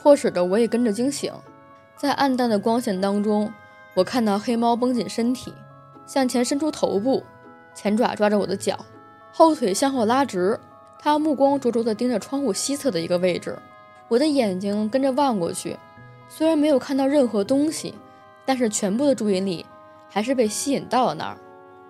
[0.03, 1.33] 迫使着我也跟着惊醒。
[1.97, 3.53] 在暗淡的光线当中，
[3.95, 5.55] 我看到黑猫绷紧身体，
[6.07, 7.23] 向前伸出头部，
[7.75, 8.79] 前爪抓着我的脚，
[9.33, 10.59] 后腿向后拉直。
[10.99, 13.59] 他目光灼灼地盯着窗户西侧的一个位置，
[14.09, 15.77] 我的眼睛跟着望过去，
[16.29, 17.95] 虽然没有看到任何东西，
[18.47, 19.67] 但是全部的注意力
[20.09, 21.37] 还是被吸引到了那儿。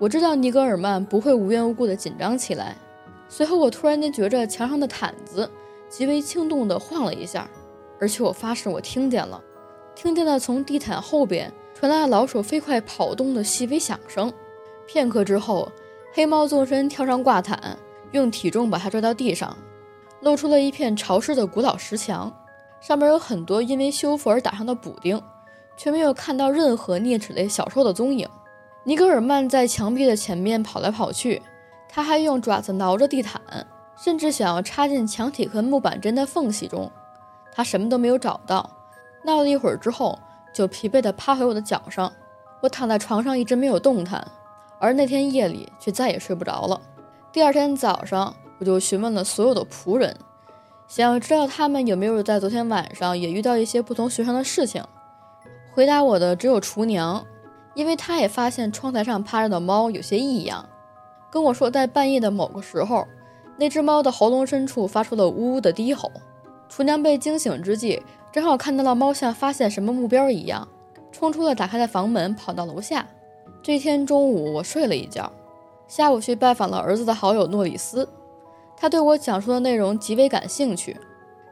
[0.01, 2.77] 我知道尼格尔曼不会无缘无故地紧张起来。
[3.29, 5.49] 随后，我突然间觉着墙上的毯子
[5.89, 7.49] 极为轻动地晃了一下，
[8.01, 9.41] 而且我发誓我听见了，
[9.95, 14.33] 听见了从地毯后边传来老鼠飞快跑动的细微响声。
[14.87, 15.71] 片刻之后，
[16.13, 17.77] 黑猫纵身跳上挂毯。
[18.13, 19.59] 用体重把它拽到地上，
[20.21, 22.33] 露出了一片潮湿的古老石墙，
[22.81, 25.21] 上面有很多因为修复而打上的补丁，
[25.77, 28.29] 却没有看到任何啮齿类小兽的踪影。
[28.85, 31.43] 尼格尔曼在墙壁的前面跑来跑去，
[31.89, 33.43] 他还用爪子挠着地毯，
[33.97, 36.89] 甚至想要插进墙体和木板针的缝隙中。
[37.53, 38.71] 他什么都没有找到，
[39.25, 40.17] 闹了一会儿之后，
[40.55, 42.11] 就疲惫地趴回我的脚上。
[42.63, 44.27] 我躺在床上一直没有动弹，
[44.79, 46.81] 而那天夜里却再也睡不着了。
[47.31, 50.17] 第二天早上，我就询问了所有的仆人，
[50.89, 54.83] 想要知道他们有没有在昨天晚上也遇到一些不同寻常的事情。
[55.73, 57.27] 回答我的只有厨娘，
[57.75, 60.65] 因为她也发现窗台上趴着的猫有些异样，
[61.31, 63.07] 跟我说在半夜的某个时候，
[63.59, 66.11] 那只猫的喉咙深处发出了呜呜的低吼。
[66.69, 68.03] 厨娘被惊醒之际，
[68.35, 70.67] 正好看到了猫像发现什么目标一样，
[71.13, 73.07] 冲出了打开的房门，跑到楼下。
[73.63, 75.31] 这天中午，我睡了一觉。
[75.87, 78.09] 下午去拜访了儿子的好友诺里斯，
[78.77, 80.97] 他对我讲述的内容极为感兴趣。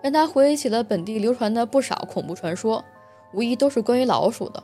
[0.03, 2.85] 让他回忆起了本地流传的不少恐怖传说，
[3.33, 4.61] 无疑都是关于老鼠的。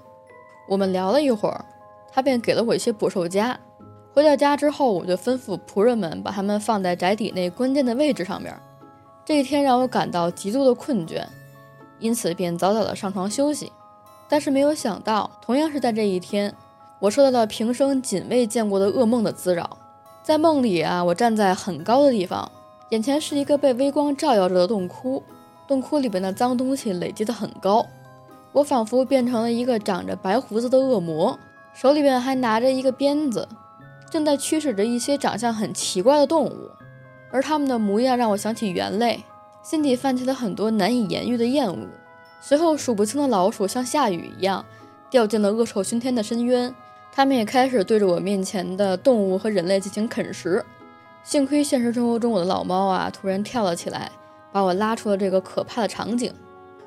[0.67, 1.65] 我们聊了一会儿，
[2.11, 3.57] 他便给了我一些捕兽夹。
[4.13, 8.53] 回到家之后，我就吩咐仆人们把它们放在宅邸内关键的位置上面。
[9.25, 11.25] 这一天让我感到极度的困倦，
[11.99, 13.73] 因此便早早的上床休息。
[14.29, 16.55] 但是没有想到，同样是在这一天，
[16.99, 19.79] 我受到了平生仅未见过的噩梦的滋扰。
[20.23, 22.51] 在梦里啊，我站在很高的地方，
[22.91, 25.23] 眼前是一个被微光照耀着的洞窟，
[25.67, 27.87] 洞窟里边的脏东西累积得很高。
[28.53, 31.39] 我仿佛变成了一个长着白胡子的恶魔，
[31.73, 33.49] 手里边还拿着一个鞭子。
[34.11, 36.71] 正在驱使着一些长相很奇怪的动物，
[37.31, 39.23] 而它们的模样让我想起猿类，
[39.69, 41.87] 心底泛起了很多难以言喻的厌恶。
[42.41, 44.65] 随后，数不清的老鼠像下雨一样
[45.11, 46.75] 掉进了恶臭熏天的深渊，
[47.13, 50.65] 它们也开始对着我面前的动物和人类进行啃食。
[51.23, 54.11] 幸亏现实生活中我的老猫啊突然跳了起来，
[54.51, 56.33] 把我拉出了这个可怕的场景。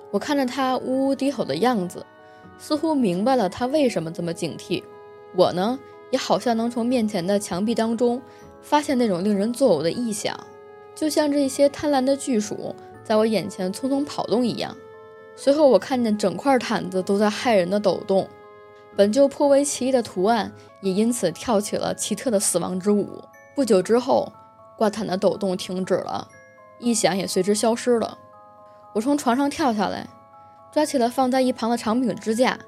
[0.10, 2.04] 我看着它呜呜低吼的样子，
[2.58, 4.82] 似乎明白了它为什么这么警惕。
[5.36, 5.78] 我呢？
[6.10, 8.20] 也好像能从面前的墙壁当中
[8.64, 10.36] 发现那种令人作呕的异响，
[10.94, 14.76] 就像这些贪婪的巨鼠在我眼前匆匆跑动一样。
[15.36, 18.28] 随后，我看见整块毯子都在骇人的抖动，
[18.96, 20.52] 本就颇为奇异的图案
[20.82, 23.24] 也因此跳起了奇特的死亡之舞。
[23.56, 24.32] 不久之后，
[24.78, 26.28] 挂毯的抖动停止了，
[26.80, 28.18] 异响也随之消失了。
[28.94, 30.08] 我从床上跳下来，
[30.72, 32.60] 抓起了放在一旁的长柄支架，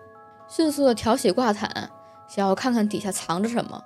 [0.48, 1.92] 迅速地挑起挂毯。
[2.28, 3.84] 想要看看底下藏着什么，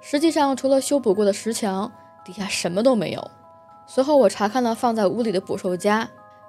[0.00, 1.92] 实际上除了修补过的石墙，
[2.24, 3.30] 底下什么都没有。
[3.86, 6.08] 随后我查看了放在屋里的捕兽夹，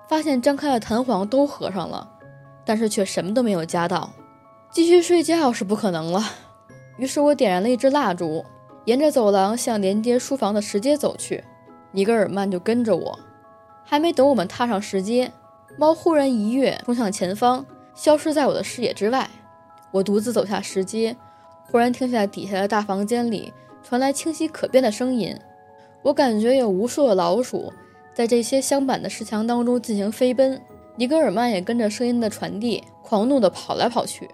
[0.09, 2.09] 发现张开的弹簧都合上了，
[2.65, 4.11] 但是却什么都没有夹到。
[4.71, 6.23] 继续睡觉是不可能了，
[6.97, 8.43] 于是我点燃了一支蜡烛，
[8.85, 11.43] 沿着走廊向连接书房的石阶走去。
[11.91, 13.19] 尼格尔曼就跟着我，
[13.83, 15.31] 还没等我们踏上石阶，
[15.77, 19.29] 猫忽然一跃冲向前方，消失在我的视野之外。
[19.91, 21.15] 我独自走下石阶。
[21.69, 23.51] 忽然听下底下的大房间里
[23.83, 25.37] 传来清晰可辨的声音，
[26.03, 27.73] 我感觉有无数的老鼠
[28.13, 30.61] 在这些镶板的石墙当中进行飞奔。
[30.95, 34.27] 尼格尔曼也跟着声音的传递，狂怒地跑来跑去。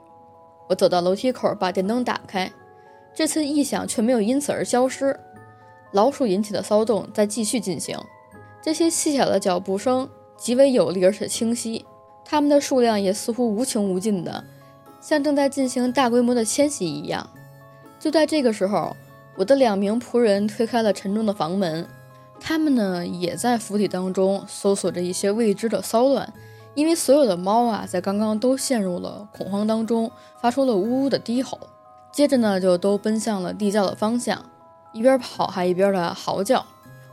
[0.70, 2.50] 我走到楼梯口，把电灯打开，
[3.14, 5.20] 这次异响却没有因此而消失。
[5.92, 7.98] 老鼠引起的骚动在继续进行，
[8.62, 11.86] 这些细小的脚步声极为有力而且清晰，
[12.24, 14.44] 它们的数量也似乎无穷无尽的。
[15.02, 17.30] 像正在进行大规模的迁徙一样。
[18.00, 18.96] 就在这个时候，
[19.36, 21.88] 我的两名仆人推开了沉重的房门，
[22.40, 26.32] 他们呢也在府邸当中搜索着一些未知的骚乱，
[26.76, 31.60] 因为所有的猫啊在刚刚都陷入了恐慌当中，发出了呜呜的低吼，
[32.12, 34.46] 接着呢就都奔向了地窖的方向，
[34.92, 36.66] 一边跑还一边的嚎叫。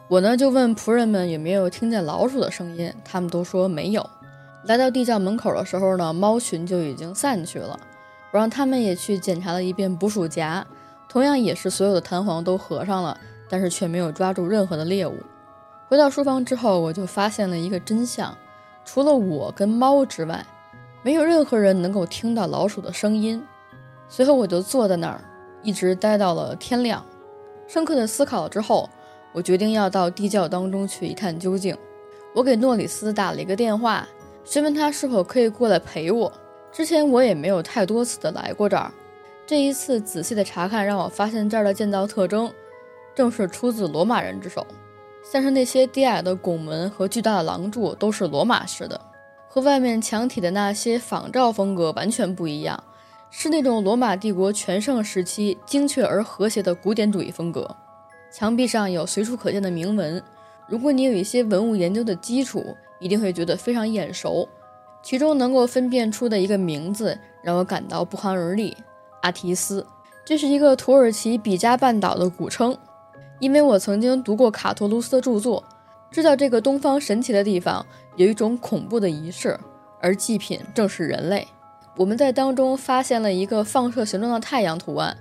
[0.09, 4.09] 我呢就问仆人们有没有听见老鼠的声音，他们都说没有。
[4.65, 7.79] 来到地窖门口的时候呢，猫群就已经散去了。
[8.33, 10.67] 我让他们也去检查了一遍捕鼠夹，
[11.11, 13.19] 同样也是所有的弹簧都合上了，
[13.49, 15.17] 但是却没有抓住任何的猎物。
[15.89, 18.33] 回到书房之后，我就发现了一个真相：
[18.85, 20.47] 除了我跟猫之外，
[21.03, 23.43] 没有任何人能够听到老鼠的声音。
[24.09, 25.21] 随后我就坐在那儿，
[25.65, 27.05] 一直待到了天亮。
[27.67, 28.89] 深刻的思考之后，
[29.33, 31.77] 我决定要到地窖当中去一探究竟。
[32.37, 34.07] 我给诺里斯打了一个电话。
[34.43, 36.33] 询问他是否可以过来陪我。
[36.73, 38.91] 之前我也没有太多次的来过这儿，
[39.51, 42.55] 这一次仔细的查看让我发现这儿的建造特征
[43.17, 44.65] 正是出自罗马人之手，
[45.25, 49.01] 像是那些低矮的拱门和巨大的廊柱都是罗马式的，
[49.49, 52.81] 和外面墙体的那些仿照风格完全不一样，
[53.29, 57.69] 是那种罗马帝国全盛时期精确而和谐的古典主义风格。
[58.31, 60.23] 墙壁上有随处可见的铭文，
[60.69, 62.77] 如果你有一些文物研究的基础。
[63.01, 64.47] 一定会觉得非常眼熟，
[65.03, 68.77] 其中能够分辨出的一个名字让我感到不寒而栗。
[69.23, 69.87] 阿提斯，
[70.25, 72.77] 这是一个土耳其比加半岛的古称。
[73.39, 75.65] 因为我曾经读过卡托卢斯的著作，
[76.11, 77.85] 知道这个东方神奇的地方
[78.17, 79.59] 有一种恐怖的仪式，
[80.01, 81.49] 而祭品正是人类。
[81.97, 85.17] 我们在当中发现了一个放射形状的太阳图案，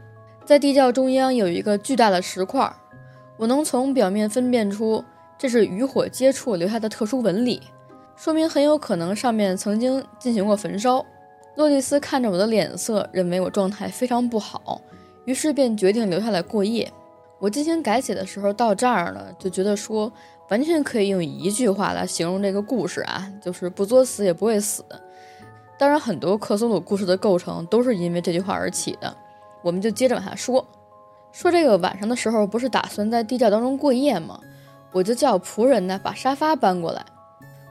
[0.46, 2.72] 在地窖中央有一个巨大的石块，
[3.38, 5.04] 我能从表面分辨出。
[5.38, 7.62] 这是与火接触留下的特殊纹理，
[8.18, 11.06] 说明很有可能上面曾经进行过焚烧。
[11.56, 14.82] 洛丽丝看着我的脸色，认为我状态非常不好，
[15.26, 16.92] 于是便决定留下来过夜。
[17.38, 20.12] 我进行改写的时候到这儿呢，就觉得说
[20.50, 24.84] 完全可以用一句话来形容这个故事啊，就是不作死也不会死。
[25.78, 29.16] 当然，很多克苏鲁故事的构成都是因为这句话而起的。
[29.62, 30.66] 我们就接着往下说，
[31.32, 34.40] 说这个晚上的时候不是打算在地窖当中过夜吗？
[34.92, 37.06] 我就叫仆人呢，把沙发搬过来。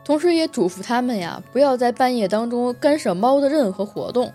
[0.08, 4.32] 同时也嘱咐他们呀，不要在半夜当中干涉猫的任何活动，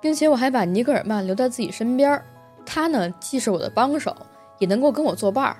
[0.00, 2.20] 并且我还把尼格尔曼留在自己身边，
[2.66, 4.12] 他呢既是我的帮手，
[4.58, 5.56] 也能够跟我作伴儿。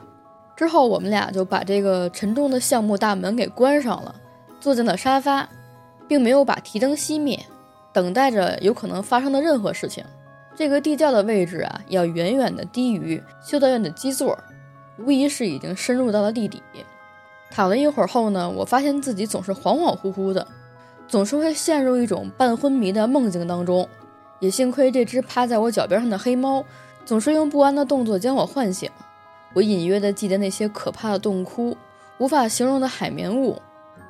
[0.56, 4.12] 之后我们俩就把这个沉重的橡木大门给关上了，
[4.58, 5.48] 坐进了沙发，
[6.08, 7.38] 并没有把提灯熄灭，
[7.92, 10.04] 等待着有可能发生的任何事情。
[10.56, 14.36] 这个地窖的位置啊，要远远的低于修道院的基座，
[14.98, 16.60] 无疑是已经深入到了地底。
[17.50, 20.46] 躺了一会儿后呢，我发现自己总是恍恍惚惚的，
[21.08, 23.88] 总是会陷入一种半昏迷的梦境当中。
[24.40, 26.64] 也幸亏这只趴在我脚边上的黑猫，
[27.04, 28.88] 总是用不安的动作将我唤醒。
[29.54, 31.76] 我隐约的记得那些可怕的洞窟，
[32.18, 33.60] 无法形容的海绵物，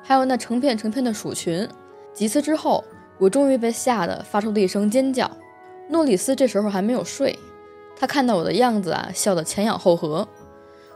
[0.03, 1.67] 还有那成片成片的鼠群。
[2.13, 2.83] 几次之后，
[3.17, 5.31] 我终于被吓得发出了一声尖叫。
[5.89, 7.39] 诺里斯这时候还没有睡，
[7.97, 10.27] 他看到我的样子啊，笑得前仰后合。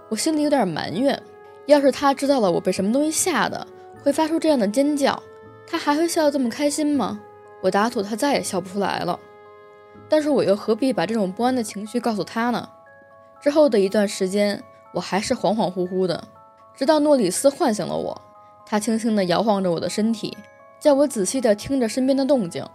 [0.09, 1.19] 我心里有点埋怨。
[1.65, 3.65] 要是他知道了我被什么东西吓的，
[4.03, 5.21] 会发出这样的尖叫，
[5.65, 7.19] 他还会笑得这么开心吗？
[7.61, 9.17] 我打赌他再也笑不出来了。
[10.09, 12.67] 但是我又何必把这种不安的情绪告诉他呢？
[13.41, 14.61] 之后的一段时间，
[14.93, 16.23] 我还是恍恍惚惚的，
[16.75, 18.21] 直到诺里斯唤醒了我。
[18.65, 20.37] 他轻轻地摇晃着我的身体，
[20.79, 22.65] 叫我仔细地听着身边的动静。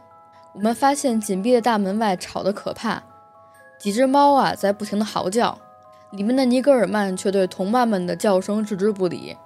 [0.54, 3.02] 我们发现紧闭的大门外吵得可怕，
[3.78, 5.58] 几只猫啊在不停地嚎叫。
[6.10, 9.36] 里面的尼格尔曼却对同伴们的叫声置之不理，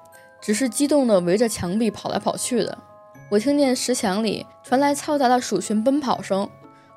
[0.40, 2.78] 只是激动地围着墙壁跑来跑去的。
[3.30, 6.48] 我听见石墙里传来嘈杂的鼠群奔跑声，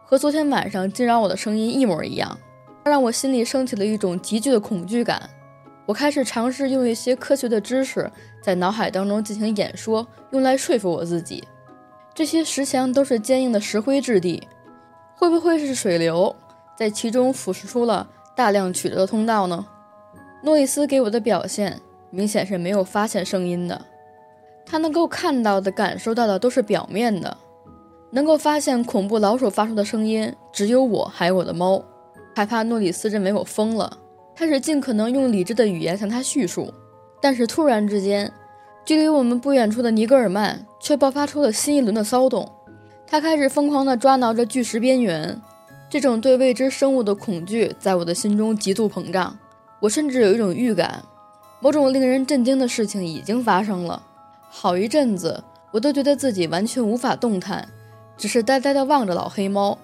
[0.03, 2.37] 和昨天晚上惊扰我的声音一模一样，
[2.83, 5.29] 让我心里升起了一种急剧的恐惧感。
[5.87, 11.43] 我开始尝试用一些科学的知识在脑海当中进行演说，用来说服我自己。
[12.13, 14.47] 这些石墙都是坚硬的石灰质地，
[15.15, 16.35] 会不会是水流
[16.77, 18.07] 在其中腐蚀出了？
[18.35, 19.65] 大量曲折的通道呢？
[20.43, 23.85] 诺里斯给我的表现明显是没有发现声音的，
[24.65, 27.37] 他能够看到的、感受到的都是表面的。
[28.11, 31.83] 能够发现恐怖老鼠发出的声音，只有我还有我的猫。
[32.35, 33.97] 害怕诺里斯认为我疯了，
[34.35, 36.73] 开始尽可能用理智的语言向他叙述。
[37.21, 38.31] 但是突然之间，
[38.85, 42.49] 距离我们不远处的尼格尔曼却爆发出了新一轮的骚动，
[43.07, 45.41] 他开始疯狂地抓挠着巨石边缘。
[45.95, 49.33] 这种对未知生物的恐惧在我的心中极度膨胀，
[49.79, 51.01] 我甚至有一种预感，
[51.61, 54.03] 某种令人震惊的事情已经发生了。
[54.49, 57.65] 好一阵子，我都觉得自己完全无法动弹，
[58.17, 59.77] 只是呆呆地望着老黑猫，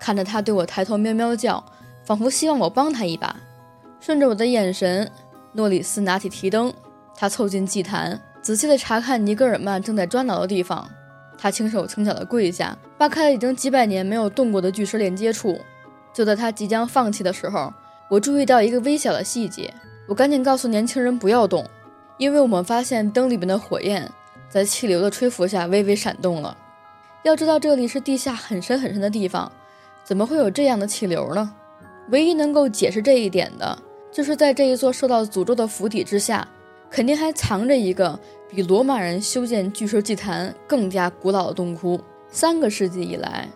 [0.00, 1.62] 看着它对我抬头喵喵叫，
[2.04, 3.36] 仿佛希望我帮它一把。
[4.00, 5.08] 顺着我的眼神，
[5.52, 6.74] 诺里斯拿起提灯，
[7.16, 10.90] 他凑近祭坛，仔细地查看尼格尔曼正在抓挠的地方。
[11.38, 15.58] 他轻手轻脚地跪下，扒开了已经几百年没有动过的巨石连接处。
[16.12, 17.74] 就在他即将放弃的时候，
[18.08, 19.74] 我注意到一个微小的细节。
[20.06, 21.68] 我赶紧告诉年轻人不要动，
[22.16, 24.08] 因为我们发现灯里面的火焰
[24.48, 26.56] 在气流的吹拂下微微闪动了。
[27.24, 29.50] 要知道这里是地下很深很深的地方，
[30.04, 31.52] 怎么会有这样的气流呢？
[32.10, 33.76] 唯一能够解释这一点的，
[34.12, 36.46] 就是在这一座受到诅咒的府邸之下，
[36.88, 38.16] 肯定还藏着一个。
[38.48, 42.00] 比罗马人修建巨石祭坛更加古老的洞窟。
[42.32, 43.46] 三个世纪以来，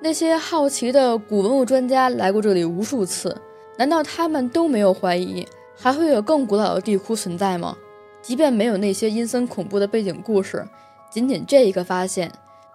[0.00, 3.36] 那些好奇的古文物专家来过这里无数次。
[3.76, 7.76] 难道他们都没有怀疑还会有更古老的地窟存在吗？
[8.22, 10.64] 即便没有那些阴森恐怖的背景故事，
[11.10, 12.30] 仅仅这一个发现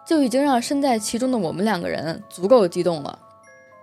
[0.06, 3.18] 就已经让身在其中的我们两个人足够激动了。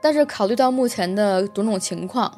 [0.00, 2.30] 但是考虑到目前的种种情况，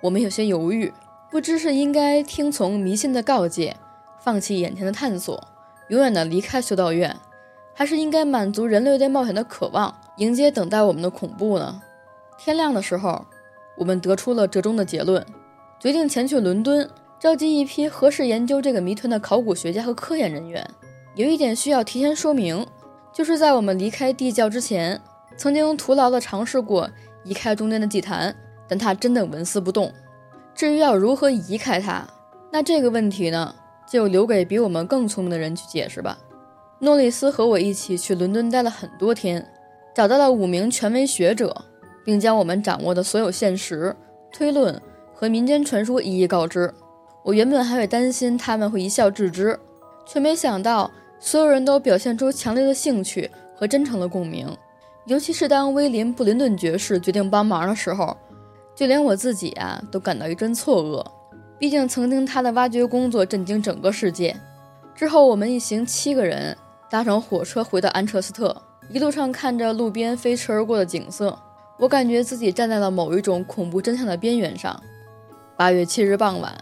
[0.00, 0.92] 我们有些犹豫，
[1.30, 3.76] 不知是应该听从迷信的告诫。
[4.18, 5.42] 放弃眼前的探索，
[5.88, 7.16] 永远的离开修道院，
[7.80, 11.80] 还是应该满足人类对冒险的渴望，迎接等待我们的恐怖呢？
[12.36, 13.24] 天亮的时候，
[13.74, 15.24] 我们得出了折中的结论，
[15.78, 16.86] 决定前去伦敦，
[17.18, 20.62] 召集一批合适研究这个谜团的考古学家和科研人员。
[21.14, 22.66] 有一点需要提前说明，
[23.14, 25.00] 就是在我们离开地窖之前，
[25.38, 26.86] 曾经徒劳地尝试过
[27.24, 28.36] 移开中间的祭坛，
[28.68, 29.90] 但它真的纹丝不动。
[30.54, 32.06] 至于要如何移开它，
[32.52, 33.54] 那这个问题呢？
[33.90, 36.18] 就留给比我们更聪明的人去解释吧。
[36.82, 39.46] 诺里斯和我一起去伦敦待了很多天，
[39.94, 41.54] 找到了五名权威学者，
[42.04, 43.94] 并将我们掌握的所有现实、
[44.32, 44.80] 推论
[45.14, 46.72] 和民间传说一一告知。
[47.22, 49.60] 我原本还会担心他们会一笑置之，
[50.06, 54.48] 却没想到所有人都表现出强烈的兴趣和真诚的共鸣。
[55.04, 58.16] 尤其是当威廉·布林顿爵士决定帮忙的时候，
[58.74, 61.04] 就连我自己啊都感到一阵错愕。
[61.58, 64.34] 毕竟，曾经他的挖掘工作震惊整个世界。
[64.94, 66.56] 之后，我们一行七个人
[66.90, 68.54] 搭乘火车回到安彻斯特，
[68.88, 71.38] 一路上看着路边飞驰而过的景色，
[71.78, 74.82] 我感觉自己站在了某一种恐怖真相的边缘上。
[75.56, 76.52] 八月七日傍晚，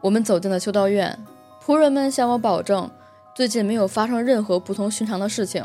[0.00, 1.18] 我们走进了修道院，
[1.62, 2.90] 仆人们向我保证，
[3.34, 5.62] 最近没有发生任何不同寻常的事情，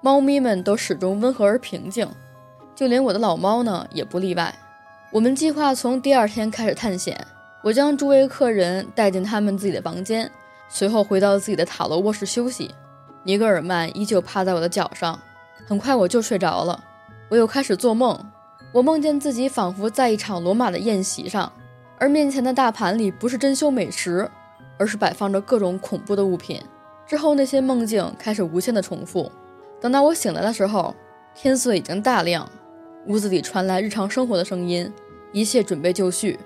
[0.00, 2.08] 猫咪们都始终温和而平静，
[2.74, 4.54] 就连我的老猫呢也不例外。
[5.12, 7.22] 我们计划从第二天开始探险，
[7.62, 10.30] 我将诸位客人带进他们自己的房间，
[10.70, 12.74] 随后回到自己的塔楼卧室休息。
[13.28, 15.20] 尼格尔曼依旧趴在我的脚上，
[15.66, 16.82] 很快我就睡着了。
[17.28, 18.18] 我又开始做梦，
[18.72, 21.52] 我梦见自己仿佛在一场罗马的宴席上，
[21.98, 24.30] 而面前的大盘里不是珍馐美食，
[24.78, 26.58] 而是摆放着各种恐怖的物品。
[27.06, 29.30] 之后，那些梦境开始无限的重复。
[29.78, 30.94] 等到我醒来的时候，
[31.34, 32.50] 天色已经大亮，
[33.08, 34.90] 屋子里传来日常生活的声音，
[35.32, 36.40] 一切准备就绪。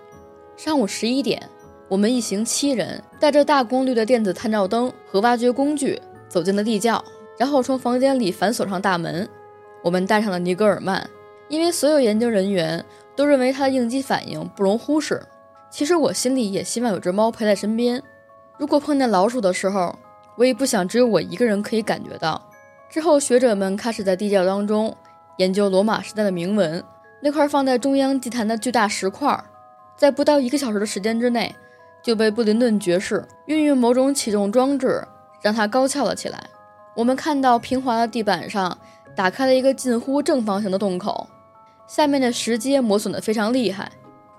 [0.56, 1.48] 上午十一点，
[1.86, 6.02] 我们一行七人带着大功率的电子探照灯和挖掘工具
[6.32, 7.04] 走进了地窖，
[7.36, 9.28] 然后从房间里反锁上大门。
[9.82, 11.06] 我们带上了尼格尔曼，
[11.48, 12.82] 因为所有研究人员
[13.14, 15.22] 都认为他的应激反应不容忽视。
[15.70, 18.02] 其实我心里也希望有只猫陪在身边，
[18.58, 19.94] 如果碰见老鼠的时候。
[20.34, 22.40] 我也不想只有我一个人可以感觉到。
[22.88, 24.96] 之后，学者们开始在地窖当中
[25.36, 26.82] 研究罗马时代的铭文。
[27.20, 29.38] 那块放在中央祭坛的巨大石块，
[29.94, 31.54] 在不到一个小时的时间之内，
[32.02, 35.06] 就被布林顿爵士运用某种启动装置
[35.42, 36.42] 让它高翘了起来。
[36.94, 38.76] 我们看到平滑的地板上
[39.14, 41.28] 打开了一个近乎正方形的洞口，
[41.86, 43.90] 下面的石阶磨损得非常厉害。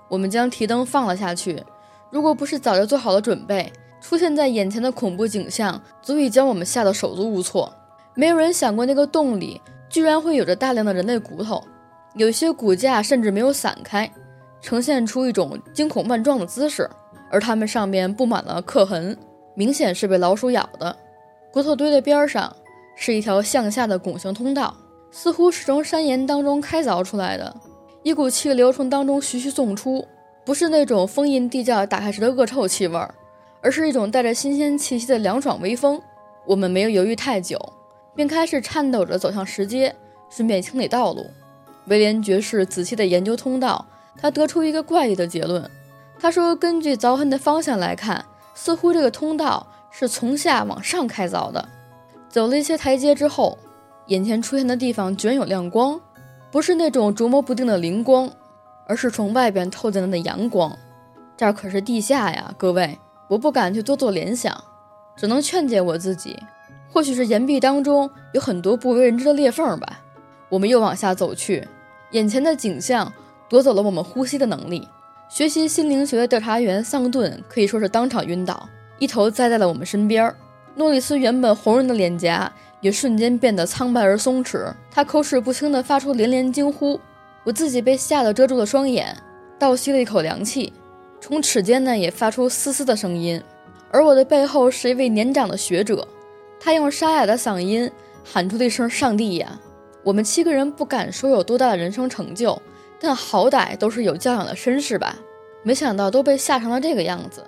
[0.08, 1.62] 我们将提灯放了下去，
[2.10, 3.72] 如果不是早就做好了准备。
[4.00, 7.72] 出现在眼前的恐怖景象足以将我们吓得手足无措。
[8.14, 11.64] 没有人想过那个洞里居然会有着大量的人类骨头，
[12.14, 14.08] 有些骨架甚至没有散开，
[14.60, 16.86] 呈现出一种惊恐万状的姿势，
[17.30, 19.16] 而它们上面布满了刻痕，
[19.54, 20.96] 明显是被老鼠咬的。
[21.52, 22.54] 骨头堆的边上
[22.96, 24.76] 是一条向下的拱形通道，
[25.10, 27.54] 似乎是从山岩当中开凿出来的。
[28.02, 30.06] 一股气流从当中徐徐送出，
[30.44, 32.98] 不是那种封印地窖打开时的恶臭气味。
[33.62, 35.98] 而是一种带着新鲜气息的凉爽微风。
[36.44, 37.58] 我们没有犹豫太久，
[38.14, 39.96] 便开始颤抖着走向石阶，
[40.28, 41.24] 顺便清理道路。
[41.86, 43.86] 威廉爵士仔细地研究通道，
[44.20, 45.70] 他得出一个怪异的结论。
[46.18, 48.22] 他说：“根据凿痕的方向来看，
[48.54, 51.68] 似乎这个通道是从下往上开凿的。”
[52.30, 53.58] 走了一些台阶之后，
[54.06, 56.00] 眼前出现的地方居然有亮光，
[56.50, 58.30] 不是那种捉摸不定的灵光，
[58.86, 60.76] 而是从外边透进来的阳光。
[61.36, 62.98] 这可是地下呀，各位。
[63.26, 64.54] 我不敢去多做联想，
[65.16, 66.38] 只能劝解我自己。
[66.92, 70.00] 或许是岩壁当中有很多不为人知的裂缝吧。
[70.50, 71.66] 我们又往下走去，
[72.10, 73.10] 眼前的景象
[73.48, 74.86] 夺走了我们呼吸的能力。
[75.28, 78.68] 学习心灵学的调查员桑顿可以说是当场晕倒，
[78.98, 80.32] 一头栽在了我们身边。
[80.76, 87.00] 诺里斯原本红润的脸颊也瞬间变得苍白而松弛，他口齿不清地发出连连惊呼。
[87.42, 89.16] 我自己被吓得遮住了双眼，
[89.58, 90.72] 倒吸了一口凉气。
[91.20, 93.42] 从齿间呢也发出嘶嘶的声音，
[93.90, 96.06] 而我的背后是一位年长的学者，
[96.60, 97.90] 他用沙哑的嗓音
[98.22, 99.58] 喊出了一声“上帝呀”！
[100.04, 102.60] 我们七个人不敢说有多大的人生成就，
[103.00, 105.16] 但好歹都是有教养的绅士吧？
[105.62, 107.44] 没想到都被吓成了这个样子。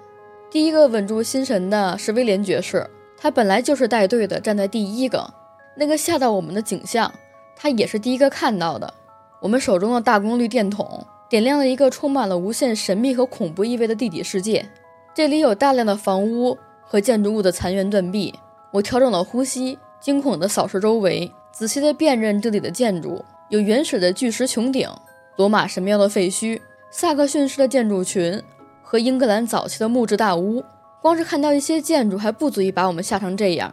[0.50, 5.32] 第一个稳住心神的是威廉爵士，他本来就是带队的，站在第一个。
[5.76, 7.12] 那个吓到我们的景象，
[7.54, 8.92] 他也是第一个看到的。
[9.40, 11.06] 我们手中的大功率电筒。
[11.28, 14.64] 点亮了一个充满了无限神秘和恐怖意味的地底世界，
[15.12, 18.32] 这里有大量的房屋和建筑物的残垣断壁。
[18.70, 24.88] 我调整了呼吸，惊恐地扫视周围，仔细地辨认这里的建筑：有原始的巨石穹顶、
[25.36, 26.60] 罗马神庙的废墟、
[26.90, 28.42] 萨克逊式的建筑群
[28.82, 30.64] 和英格兰早期的木质大屋。
[31.02, 33.72] 光是看到一些建筑还不足以把我们吓成这样，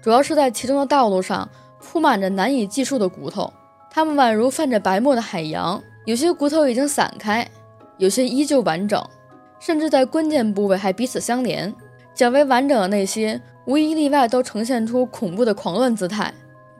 [0.00, 1.48] 主要是在其中的道路上
[1.80, 3.52] 铺满着难以计数的骨头，
[3.90, 5.82] 它们宛如泛着白沫的海洋。
[6.04, 7.48] 有些骨头已经散开，
[7.96, 9.02] 有些依旧完整，
[9.58, 11.74] 甚至在关键部位还彼此相连。
[12.14, 16.32] 较为完整的那些，无一例外都呈现出恐怖的狂乱姿态，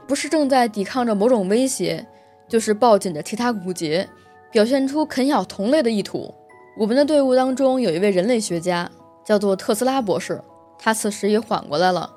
[0.06, 2.06] 不是正在抵抗着某种威胁，
[2.48, 4.08] 就是抱紧着其他骨节，
[4.50, 6.34] 表现出啃咬同类的意图。
[6.76, 8.90] 我们的队伍当中有一位人类学家，
[9.24, 10.40] 叫做特斯拉博士，
[10.78, 12.10] 他此时也缓过来了，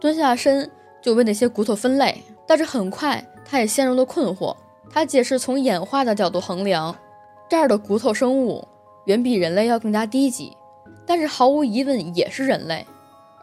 [0.00, 0.70] 蹲下身
[1.02, 4.56] 就为那些骨头分类，但是很快他也陷入了困惑。
[4.90, 6.96] 他解释，从演化的角度衡量，
[7.48, 8.66] 这儿的骨头生物
[9.06, 10.56] 远比人类要更加低级，
[11.04, 12.86] 但是毫无疑问也是人类。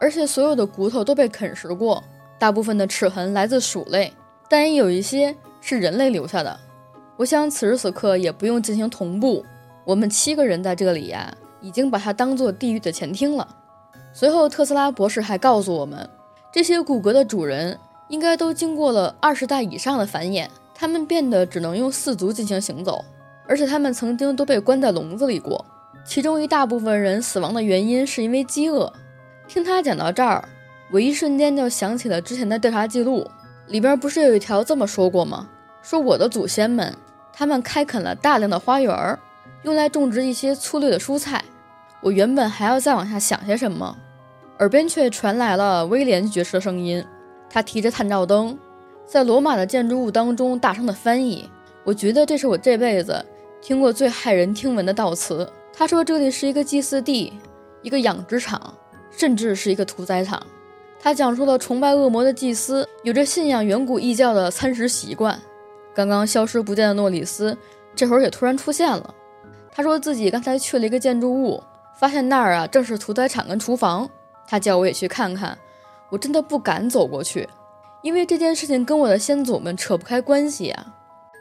[0.00, 2.02] 而且所有的骨头都被啃食过，
[2.38, 4.12] 大部分的齿痕来自鼠类，
[4.48, 6.60] 但也有一些是人类留下的。
[7.16, 9.42] 我想此时此刻也不用进行同步，
[9.86, 13.48] 我们七个人在这里呀，已经把它当做地狱的前厅了。
[14.12, 16.06] 随后，特斯拉博士还告诉我们，
[16.52, 20.48] 这些骨骼的主人应该都经过了二十代以上的繁衍。
[20.74, 23.04] 他们变得只能用四足进行行走，
[23.46, 25.64] 而且他们曾经都被关在笼子里过。
[26.04, 28.92] 其中一大部分人死亡的原因是因为饥饿。
[29.46, 30.48] 听他讲到这儿，
[30.90, 33.30] 我一瞬间就想起了之前的调查记录，
[33.68, 35.48] 里边不是有一条这么说过吗？
[35.82, 36.94] 说我的祖先们，
[37.32, 39.18] 他们开垦了大量的花园，
[39.62, 41.44] 用来种植一些粗略的蔬菜。
[42.00, 43.96] 我原本还要再往下想些什么，
[44.58, 47.04] 耳边却传来了威廉爵士的声音。
[47.48, 48.58] 他提着探照灯，
[49.06, 51.48] 在罗马的建筑物当中大声的翻译。
[51.84, 53.24] 我觉得这是我这辈子
[53.60, 55.50] 听过最骇人听闻的悼词。
[55.72, 57.32] 他说这里是一个祭祀地，
[57.82, 58.74] 一个养殖场，
[59.10, 60.40] 甚至是一个屠宰场。
[61.02, 65.36] 他讲述了崇拜恶魔的祭司有着信仰远古异教的餐食习惯。
[65.92, 67.58] 刚刚消失不见的诺里斯
[67.94, 69.12] 这会儿也突然出现了。
[69.72, 71.60] 他说自己刚才去了一个建筑物，
[71.98, 74.08] 发现那儿啊正是屠宰场跟厨房。
[74.46, 75.58] 他叫我也去看看。
[76.08, 77.48] 我真的不敢走过去，
[78.02, 80.86] 因为这件事情跟我的先祖们扯不开关系啊。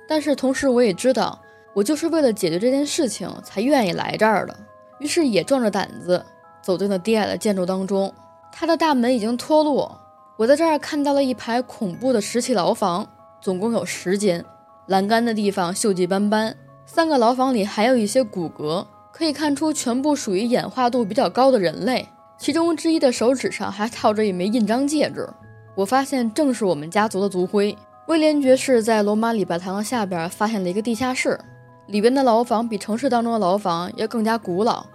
[0.07, 1.39] 但是同时我也知道，
[1.74, 4.57] 我就是为了解决这件事情才愿意来这儿的。
[4.97, 6.26] 于是也壮着胆子
[6.62, 8.12] 走进了低矮的建筑当中。
[8.52, 9.99] 它的大门已经脱落，
[10.38, 13.08] 我在这儿看到了一排恐怖的石砌牢房，
[13.41, 14.43] 总共有十间，
[14.88, 16.56] 栏杆的地方锈迹斑斑。
[16.86, 22.08] 三个牢房里还有一些骨骼，可以看出全部属于演化度比较高的人类。
[22.38, 25.30] 其中之一的手指上还套着一枚印章戒指，
[25.76, 27.78] 我发现正是我们家族的族徽。
[28.08, 31.39] 威廉爵士在罗马礼拜堂的下边发现了一个地下室，
[31.88, 34.86] 里边的牢房比城市当中的牢房要更加古老，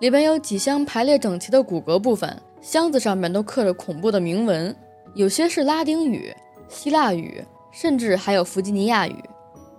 [0.00, 2.36] 里边有几箱排列整齐的骨骼部分。
[2.64, 4.74] 箱子上面都刻着恐怖的铭文，
[5.12, 6.34] 有些是拉丁语、
[6.66, 9.22] 希腊语，甚至还有弗吉尼亚语。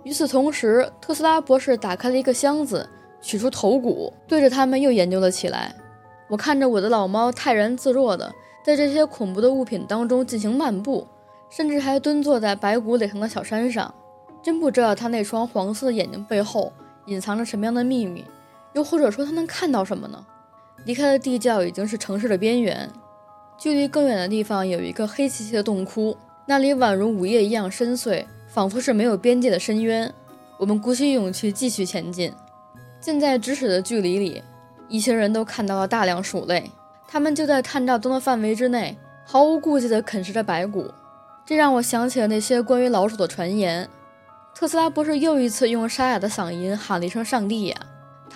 [0.04, 2.88] 与此同时，特斯拉博士打开了一个箱子，
[3.20, 5.74] 取出头骨，对着他们又研究了起来。
[6.28, 8.32] 我看着我的老猫泰然自若的
[8.64, 11.04] 在这些恐怖的物品当中进行漫步，
[11.50, 13.92] 甚至还蹲坐在白骨垒成的小山上。
[14.44, 16.72] 真不知道它那双黄色的眼睛背后
[17.06, 18.24] 隐藏着什么样的秘密，
[18.74, 20.24] 又或者说它能看到什么呢？
[20.86, 22.88] 离开的地窖已经是城市的边缘，
[23.58, 26.16] 距离更远的地方有一个黑漆漆的洞窟，
[26.46, 30.14] 那里宛如午夜一样深邃，仿佛是没有边界的深渊。
[30.56, 32.32] 我们鼓起勇气继续前进。
[33.00, 34.44] 近在咫尺的距离里，
[34.88, 36.70] 一行人都看到了大量鼠类，
[37.08, 40.88] 它们就在探照灯的范围之内，毫无顾忌地啃食着白骨。
[41.44, 43.88] 这让我想起了那些关于老鼠的传言。
[44.54, 47.76] 特斯拉博士又一次用沙哑的嗓音喊了一声：“上帝呀！”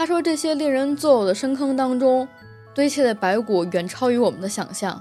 [0.00, 2.26] 他说：“这些令人作呕的深坑当中。”
[2.72, 4.98] 堆砌的白骨远超于我们的想象，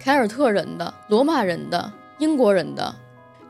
[0.00, 2.92] 凯尔特人的、罗马人的、英国人的，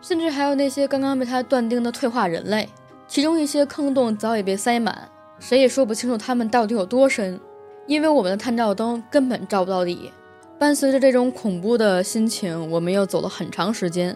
[0.03, 2.68] 甚至还有那些刚刚被他断定的退化人类。
[3.09, 7.40] 其中一些坑洞早已被塞满，谁也说不清楚它们到底有多深，
[7.86, 10.12] 因为我们的探照灯根本照不到底。
[10.59, 14.14] 伴随着这种恐怖的心情，我们又走了很长时间。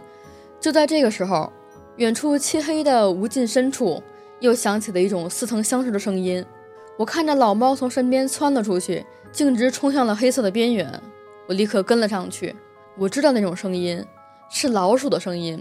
[0.60, 1.50] 就在这个时候，
[1.96, 4.02] 远处漆黑的无尽深处，
[4.40, 6.44] 又响起了一种似曾相识的声音。
[6.96, 9.04] 我看着老猫从身边窜了出去。
[9.32, 11.02] 径直冲向了黑色的边缘，
[11.48, 12.54] 我立刻跟了上去。
[12.96, 14.00] 我知道那种声音
[14.48, 15.60] 是老鼠的声音，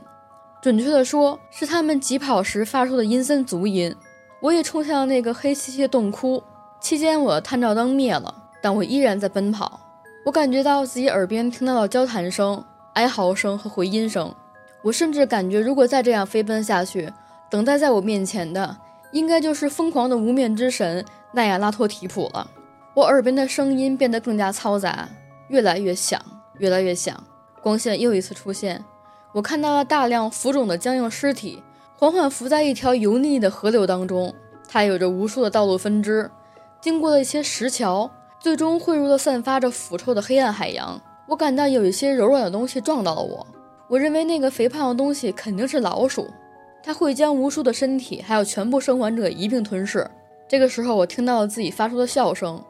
[0.61, 3.95] 准确的说，是它们疾跑时发出的阴森足音。
[4.41, 6.43] 我也冲向了那个黑漆漆的洞窟，
[6.79, 8.31] 期间我的探照灯灭了，
[8.61, 9.79] 但我依然在奔跑。
[10.23, 12.63] 我感觉到自己耳边听到了交谈声、
[12.93, 14.31] 哀嚎声和回音声。
[14.84, 17.11] 我甚至感觉，如果再这样飞奔下去，
[17.49, 18.77] 等待在我面前的
[19.11, 21.03] 应该就是疯狂的无面之神
[21.34, 22.49] 奈亚拉托提普了。
[22.93, 25.09] 我耳边的声音变得更加嘈杂，
[25.49, 26.21] 越来越响，
[26.59, 27.21] 越来越响。
[27.61, 28.84] 光线又一次出现，
[29.34, 31.63] 我看到了大量浮肿的僵硬尸体，
[31.97, 34.34] 缓缓浮在一条油腻的河流当中。
[34.67, 36.29] 它有着无数的道路分支，
[36.79, 38.09] 经过了一些石桥，
[38.39, 41.01] 最终汇入了散发着腐臭的黑暗海洋。
[41.27, 43.47] 我感到有一些柔软的东西撞到了我，
[43.88, 46.29] 我认为那个肥胖的东西肯定是老鼠，
[46.84, 50.05] 它会将无数的身体，还有全部生还者一并吞噬。
[50.47, 52.63] 这个时候，我听到了自己发出的笑声。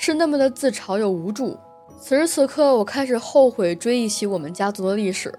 [0.00, 1.58] 是那么的自嘲又无助。
[2.00, 5.36] 此时此刻，我开始后悔追忆起我们家族的历史。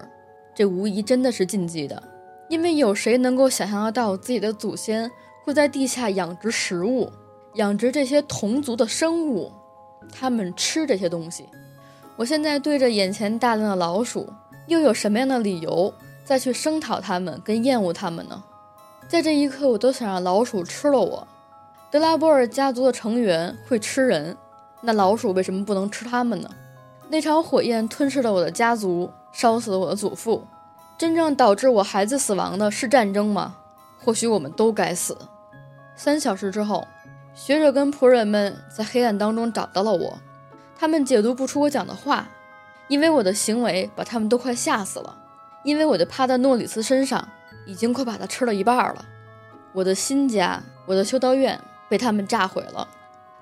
[0.54, 2.02] 这无疑真的是禁忌的，
[2.50, 5.10] 因为有谁能够想象得到自己的祖先
[5.44, 7.10] 会在地下养殖食物，
[7.54, 9.50] 养殖这些同族的生物？
[10.12, 11.46] 他们吃这些东西。
[12.16, 14.28] 我现在对着眼前大量的老鼠，
[14.66, 15.90] 又有什么样的理由
[16.22, 18.44] 再去声讨他们跟厌恶他们呢？
[19.08, 21.26] 在这一刻，我都想让老鼠吃了我。
[21.90, 24.36] 德拉波尔家族的成员会吃人。
[24.80, 26.48] 那老鼠为什么不能吃他们呢？
[27.08, 30.46] 那场火焰吞噬了我的家族，烧死了我的祖父。
[30.96, 33.56] 真正导致我孩子死亡的是战争吗？
[33.98, 35.18] 或许我们都该死。
[35.96, 36.86] 三小时之后，
[37.34, 40.18] 学者跟仆人们在黑暗当中找到了我。
[40.78, 42.28] 他们解读不出我讲的话，
[42.86, 45.16] 因为我的行为把他们都快吓死了。
[45.64, 47.28] 因为我就趴在诺里斯身上，
[47.66, 49.04] 已经快把他吃了一半了。
[49.72, 51.60] 我的新家，我的修道院
[51.90, 52.88] 被他们炸毁了。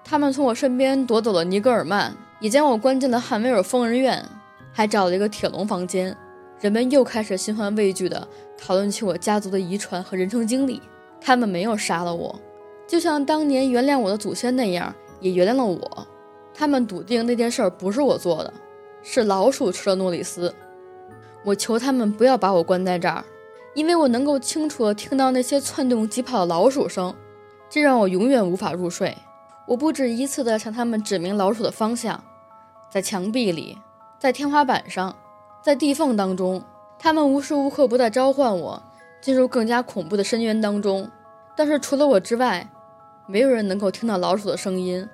[0.03, 4.25] 他们从我身边夺走了尼格尔曼，也将我关进了汉维尔疯人院。
[4.73, 6.17] 还找了一个铁笼房间，
[6.61, 8.27] 人们又开始心怀畏惧地
[8.57, 10.81] 讨论起我家族的遗传和人生经历。
[11.21, 12.41] 他们没有杀了我，
[12.87, 16.07] 就像当年原谅我的祖先那样，也原谅了我。
[16.55, 18.53] 他们笃定那件事不是我做的，
[19.03, 20.55] 是老鼠吃了诺里斯。
[21.45, 23.25] 我求他们不要把我关在这儿，
[23.75, 27.13] 因为我能够清楚地听到那些窜动疾跑的老鼠声，
[27.71, 29.17] 这让我永远无法入睡。
[29.67, 32.25] 我不止一次地向他们指明老鼠的方向，
[32.91, 33.79] 在墙壁里，
[34.19, 35.15] 在天花板上，
[35.63, 36.63] 在地缝当中，
[36.99, 38.83] 他们无时无刻不在召唤我
[39.21, 41.11] 进入更加恐怖的深渊当中。
[41.55, 42.71] 但是除了我之外，
[43.27, 45.07] 没有人能够听到老鼠的声音。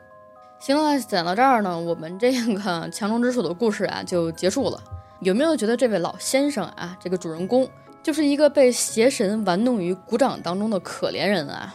[0.61, 4.81] 行了，讲到这儿呢，我们这个 强中之鼠的故事啊就结束了。
[5.21, 7.69] 有没有觉得这位老先生啊，这个主人公
[8.03, 11.75] 就是一个被邪神玩弄于股掌当中的可怜人啊？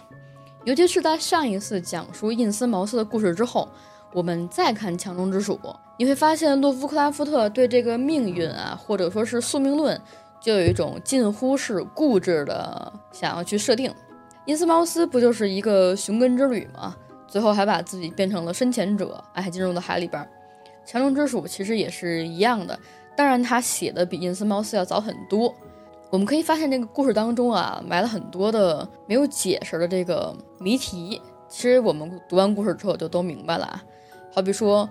[0.69, 3.67] 尤其是在上一次讲述印斯茅斯的故事之后，
[4.13, 5.59] 我们再看强中之鼠，
[5.97, 9.99] 你会发现洛夫克拉夫特对这个命运啊，或者说是宿命论，
[10.39, 13.91] 就有一种近乎是固执的想要去设定。
[14.45, 16.95] 印斯茅斯不就是一个寻根之旅吗？
[17.27, 20.23] 最后还把自己变成了深潜者，哎，还进入了海里边。
[20.85, 22.79] 强中之鼠其实也是一样的。
[23.17, 25.51] 当然，他写的比印斯茅斯要早很多。
[26.11, 31.21] 我们可以发现，这个故事当中啊，埋了很多的没有解释的这个谜题。
[31.47, 33.83] 其实我们读完故事之后就都明白了啊。
[34.33, 34.89] 好比说，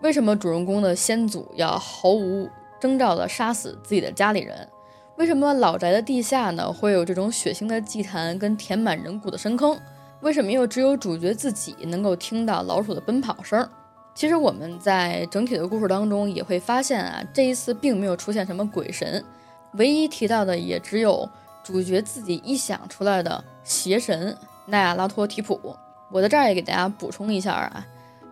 [0.00, 2.48] 为什么主人公的先祖要毫无
[2.80, 4.68] 征兆地杀死自己的家里人？
[5.16, 9.76] 为什么老宅的地下呢会有这种血腥的祭坛跟填满人骨的深坑？
[10.20, 13.68] 为什么又只有主角自己能够听到老鼠的奔跑声？
[14.14, 19.24] 其实我们在整体的故事当中也会发现啊，这一次并没有出现什么鬼神，
[19.72, 21.28] 唯一提到的也只有
[21.62, 25.76] 主角自己臆想出来的邪神奈亚拉托提普。
[26.10, 27.86] 我在这儿也给大家补充一下啊，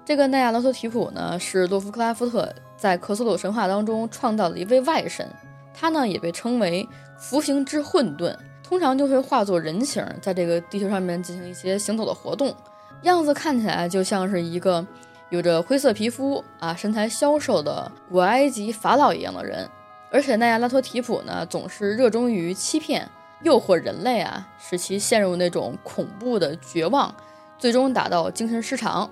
[0.04, 5.28] 这个奈亚拉托提普呢是洛夫克拉夫特在克苏鲁神话当中创造的一位外神，
[5.72, 12.54] 他呢也被称为服刑之混沌，通常就会化作人形，在这个地球上面进行一些行走的活动，
[13.02, 14.86] 样子看起来就像是一个。
[15.30, 19.68] 有着灰色皮肤啊，身材消瘦的古埃及法老一样的人，
[20.10, 23.08] 而且奈亚拉托提普呢，总是热衷于欺骗、
[23.42, 27.14] 诱惑人类啊，使其陷入那种恐怖的绝望，
[27.58, 29.10] 最终达到精神失常。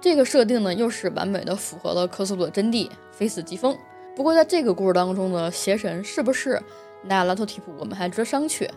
[0.00, 3.76] 这个设定呢，又是完美的符合了克苏鲁的真谛，非死即疯。
[4.16, 6.60] 不过，在这个故事当中呢，邪神是不是
[7.02, 8.68] 奈亚拉托提普，我们还值得商榷。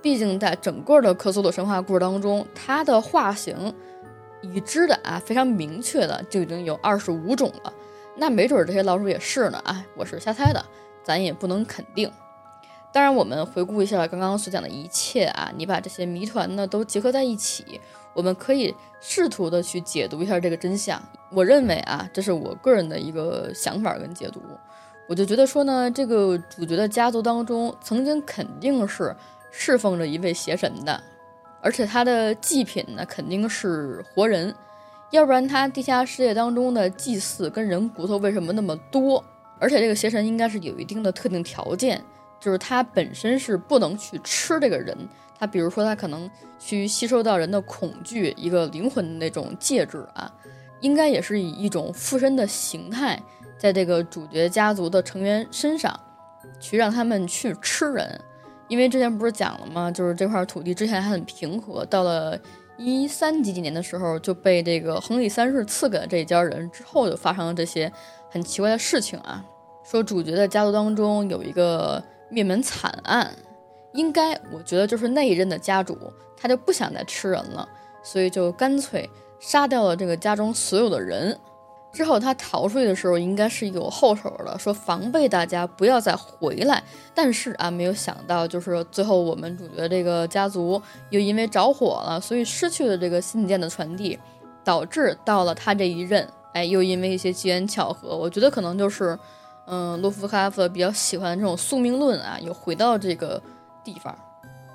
[0.00, 3.74] 毕竟，在整个的克苏鲁神话故事当中，他的化形。
[4.44, 7.72] 已知的啊，非常明确的就已经有二十五种了。
[8.16, 10.60] 那没准这些老鼠也是呢啊，我是瞎猜的，
[11.02, 12.10] 咱也不能肯定。
[12.92, 17.80] 当然，我们回顾一下刚刚所讲的一切啊，你把这些谜团呢都结合在一起，
[18.12, 21.02] 我们可以试图的去解读一下这个真相。
[21.30, 24.42] 我认为啊，这是我个人的一个想法跟解读。
[25.08, 29.16] 我就觉得说呢，这个主角的家族当中曾经肯定是
[29.50, 31.02] 侍奉着一位邪神的。
[31.62, 34.54] 而且他的祭品呢，肯定是活人，
[35.12, 39.24] 要不然他地下世界当中的祭祀跟人骨头为什么那么多？
[39.62, 42.02] 而且这个邪神应该是有一定的特定条件，
[42.40, 44.96] 就是他本身是不能去吃这个人，
[45.38, 50.28] 他比如说他可能去吸收到人的恐惧，一个灵魂的那种介质啊，
[50.80, 53.22] 应该也是以一种附身的形态，
[53.56, 55.98] 在这个主角家族的成员身上，
[56.58, 58.20] 去让他们去吃人。
[58.66, 59.92] 因为之前不是讲了吗？
[59.92, 62.36] 就是这块土地之前还很平和，到了
[62.76, 67.92] 一三几几年的时候就被这个亨利三世赐给了这一家人，之后就发生了这些
[68.30, 69.44] 很奇怪的事情啊。
[69.92, 73.30] 说主角的家族当中有一个灭门惨案，
[73.92, 75.98] 应该我觉得就是那一任的家主
[76.34, 77.68] 他就不想再吃人了，
[78.02, 79.06] 所以就干脆
[79.38, 81.38] 杀掉了这个家中所有的人。
[81.92, 86.82] 之后他逃出去的时候，应该是有后手的，说防备大家不要再回来。
[87.14, 90.80] 但是啊，没有想到，就是最后我们主角这个家族
[91.10, 94.18] 又因为着火了，所以失去了这个信件的传递，
[94.64, 99.18] 导致到了他这一任，哎，又因为一些机缘巧合，我觉得可能就是，
[99.66, 103.40] 嗯，洛夫卡夫比较喜欢这种宿命论啊，又回到这个
[103.84, 104.16] 地方，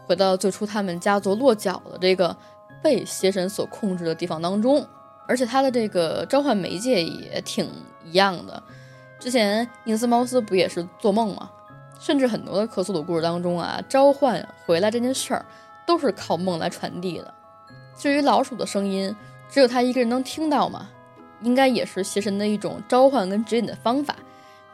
[0.06, 2.36] 回到最初他们家族落脚的这个
[2.82, 4.86] 被邪神所控制的地方当中。
[5.28, 7.70] 而且他的这个召唤媒介也挺
[8.06, 8.64] 一样的，
[9.20, 11.52] 之前印斯茅斯不也是做梦吗？
[12.00, 15.46] 甚至很多的克苏鲁故事当中啊，召唤回来这件事儿
[15.86, 17.34] 都是靠梦来传递的。
[17.98, 19.14] 至于老鼠的声音，
[19.50, 20.88] 只有他一个人能听到吗？
[21.42, 24.16] 应该也是邪神的一种召唤跟指引的方法。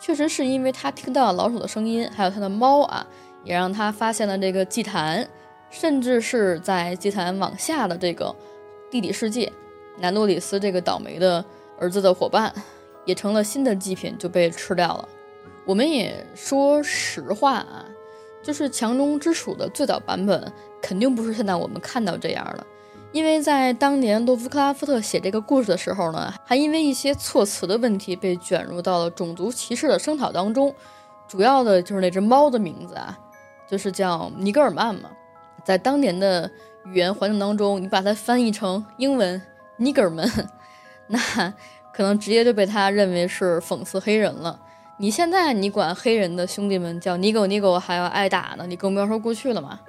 [0.03, 3.07] 确实是因为他听到了老鼠的声音，还有他的猫啊，
[3.45, 5.25] 也让他发现了这个祭坛，
[5.69, 8.35] 甚至是在祭坛往下的这个
[8.91, 9.49] 地底世界。
[9.99, 11.45] 南诺里斯这个倒霉的
[11.79, 12.53] 儿子的伙伴，
[13.05, 15.07] 也成了新的祭品，就被吃掉了。
[15.65, 17.85] 我们也说实话啊，
[18.41, 20.51] 就是强中之鼠的最早版本
[20.81, 22.67] 肯定不是现在我们看到这样的，
[23.13, 30.73] 因为在当年洛夫克拉夫特写这个故事的时候呢，还因为一些措辞的问题被卷入到了种族歧视的声讨当中，
[31.27, 33.15] 主要的就是那只猫的名字啊，
[33.69, 35.11] 就是叫尼格尔曼嘛，
[35.63, 36.49] 在当年的
[36.85, 39.39] 语言环境当中，你把它翻译成英文
[39.77, 40.27] 尼格尔们，
[41.07, 41.19] 那
[41.93, 44.59] 可能直接就被他认为是讽刺黑人了。
[44.97, 49.79] 你现在你管黑人的兄弟们叫尼狗尼狗还要挨打呢，你更不要说过去了嘛。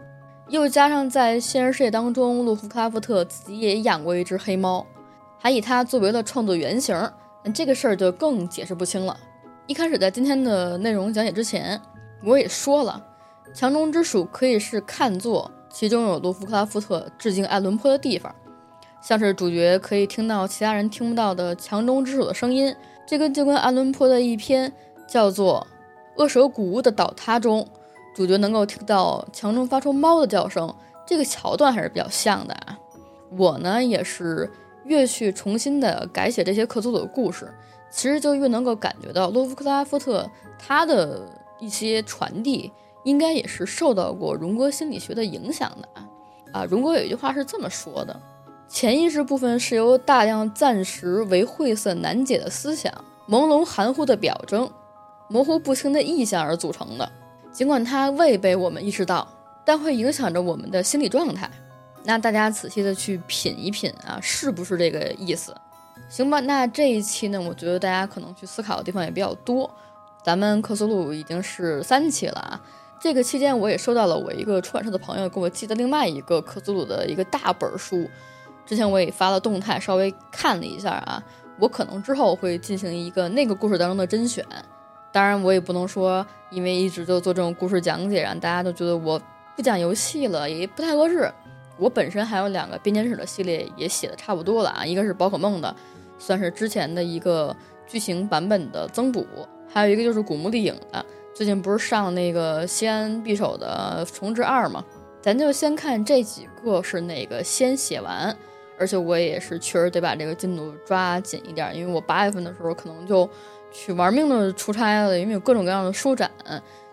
[0.49, 4.87] 又加上在现实世界当中，洛夫克拉夫特自己也养过一只黑猫，
[5.39, 6.95] 还以它作为了创作原型，
[7.43, 9.17] 那这个事儿就更解释不清了。
[9.67, 11.81] 一开始在今天的内容讲解之前，
[12.23, 13.05] 我也说了，
[13.55, 18.35] 墙中之鼠可以是看作其中有洛夫克拉夫特致敬爱伦坡的地方，
[19.01, 22.75] 像是主角可以听到其他人听不到的墙中之鼠的声音，
[23.07, 24.73] 这跟就跟爱伦坡的一篇。
[25.07, 25.67] 叫做
[26.23, 27.69] 《恶蛇谷屋的倒塌》中，
[28.15, 30.73] 主角能够听到墙中发出猫的叫声，
[31.05, 32.79] 这个桥段还是比较像的啊。
[33.37, 34.49] 我呢也是
[34.85, 37.53] 越去重新的改写这些克苏鲁的故事，
[37.91, 41.23] 其实就越能够感觉到洛夫克拉夫特他的
[41.59, 42.71] 一些传递，
[43.03, 46.09] 应该也是受到过荣格心理学的影响的啊。
[46.53, 48.21] 啊，荣格有一句话是这么说的：
[48.69, 52.93] 潜意识部分是由大量暂时为晦涩难解的思想、
[53.29, 54.71] 朦胧含糊的表征。
[55.29, 57.11] 模糊不清的意象而组成的，
[57.55, 59.29] 尽管它未被我们意识到，
[59.65, 61.49] 但会影响着我们的心理状态。
[62.03, 65.55] 那大家仔细的去品一品啊，是不是这个意思？
[66.09, 69.71] 行吧，那这一期呢，我觉得大家可能去思考的地方也比较多。
[70.25, 72.61] 咱们克苏鲁已经是三期了啊，
[73.01, 78.11] 这个期间我也收到了我一个出版社的朋友给我寄的另外一个克苏鲁的一个大本书，
[78.67, 81.23] 之前我也发了动态，稍微看了一下啊，
[81.61, 84.45] 我可能之后会进行一个那个故事当中的甄选。
[85.15, 89.17] 当然，我也不能说，因为一直就做这种故事讲解，让大家都觉得我
[89.55, 91.33] 不讲游戏了，也不太合适。
[91.79, 95.73] 我本身还有两个编年史的系列也写的差不多了啊，一个是宝可梦的，
[96.19, 97.55] 算是之前的一个
[97.87, 99.25] 剧情版本的增补，
[99.73, 104.85] 还有一个就是古墓丽影的，最近不是上那个西安匕首的重置二吗？
[105.23, 108.37] 咱就先看这几个是哪个先写完，
[108.77, 113.31] 而且我也是确实得把这个进度抓紧一点，因为我八月份的时候可能就。
[113.75, 116.31] 去玩命的出差了，因为有各种各样的书展，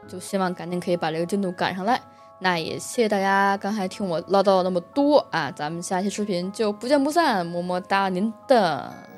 [0.08, 2.02] 就希望赶紧可以把这个进度赶上来。
[2.40, 9.11] 那也谢谢大家刚才听我唠叨了那么多啊，咱们下期视频就不见不散，么么哒，您的。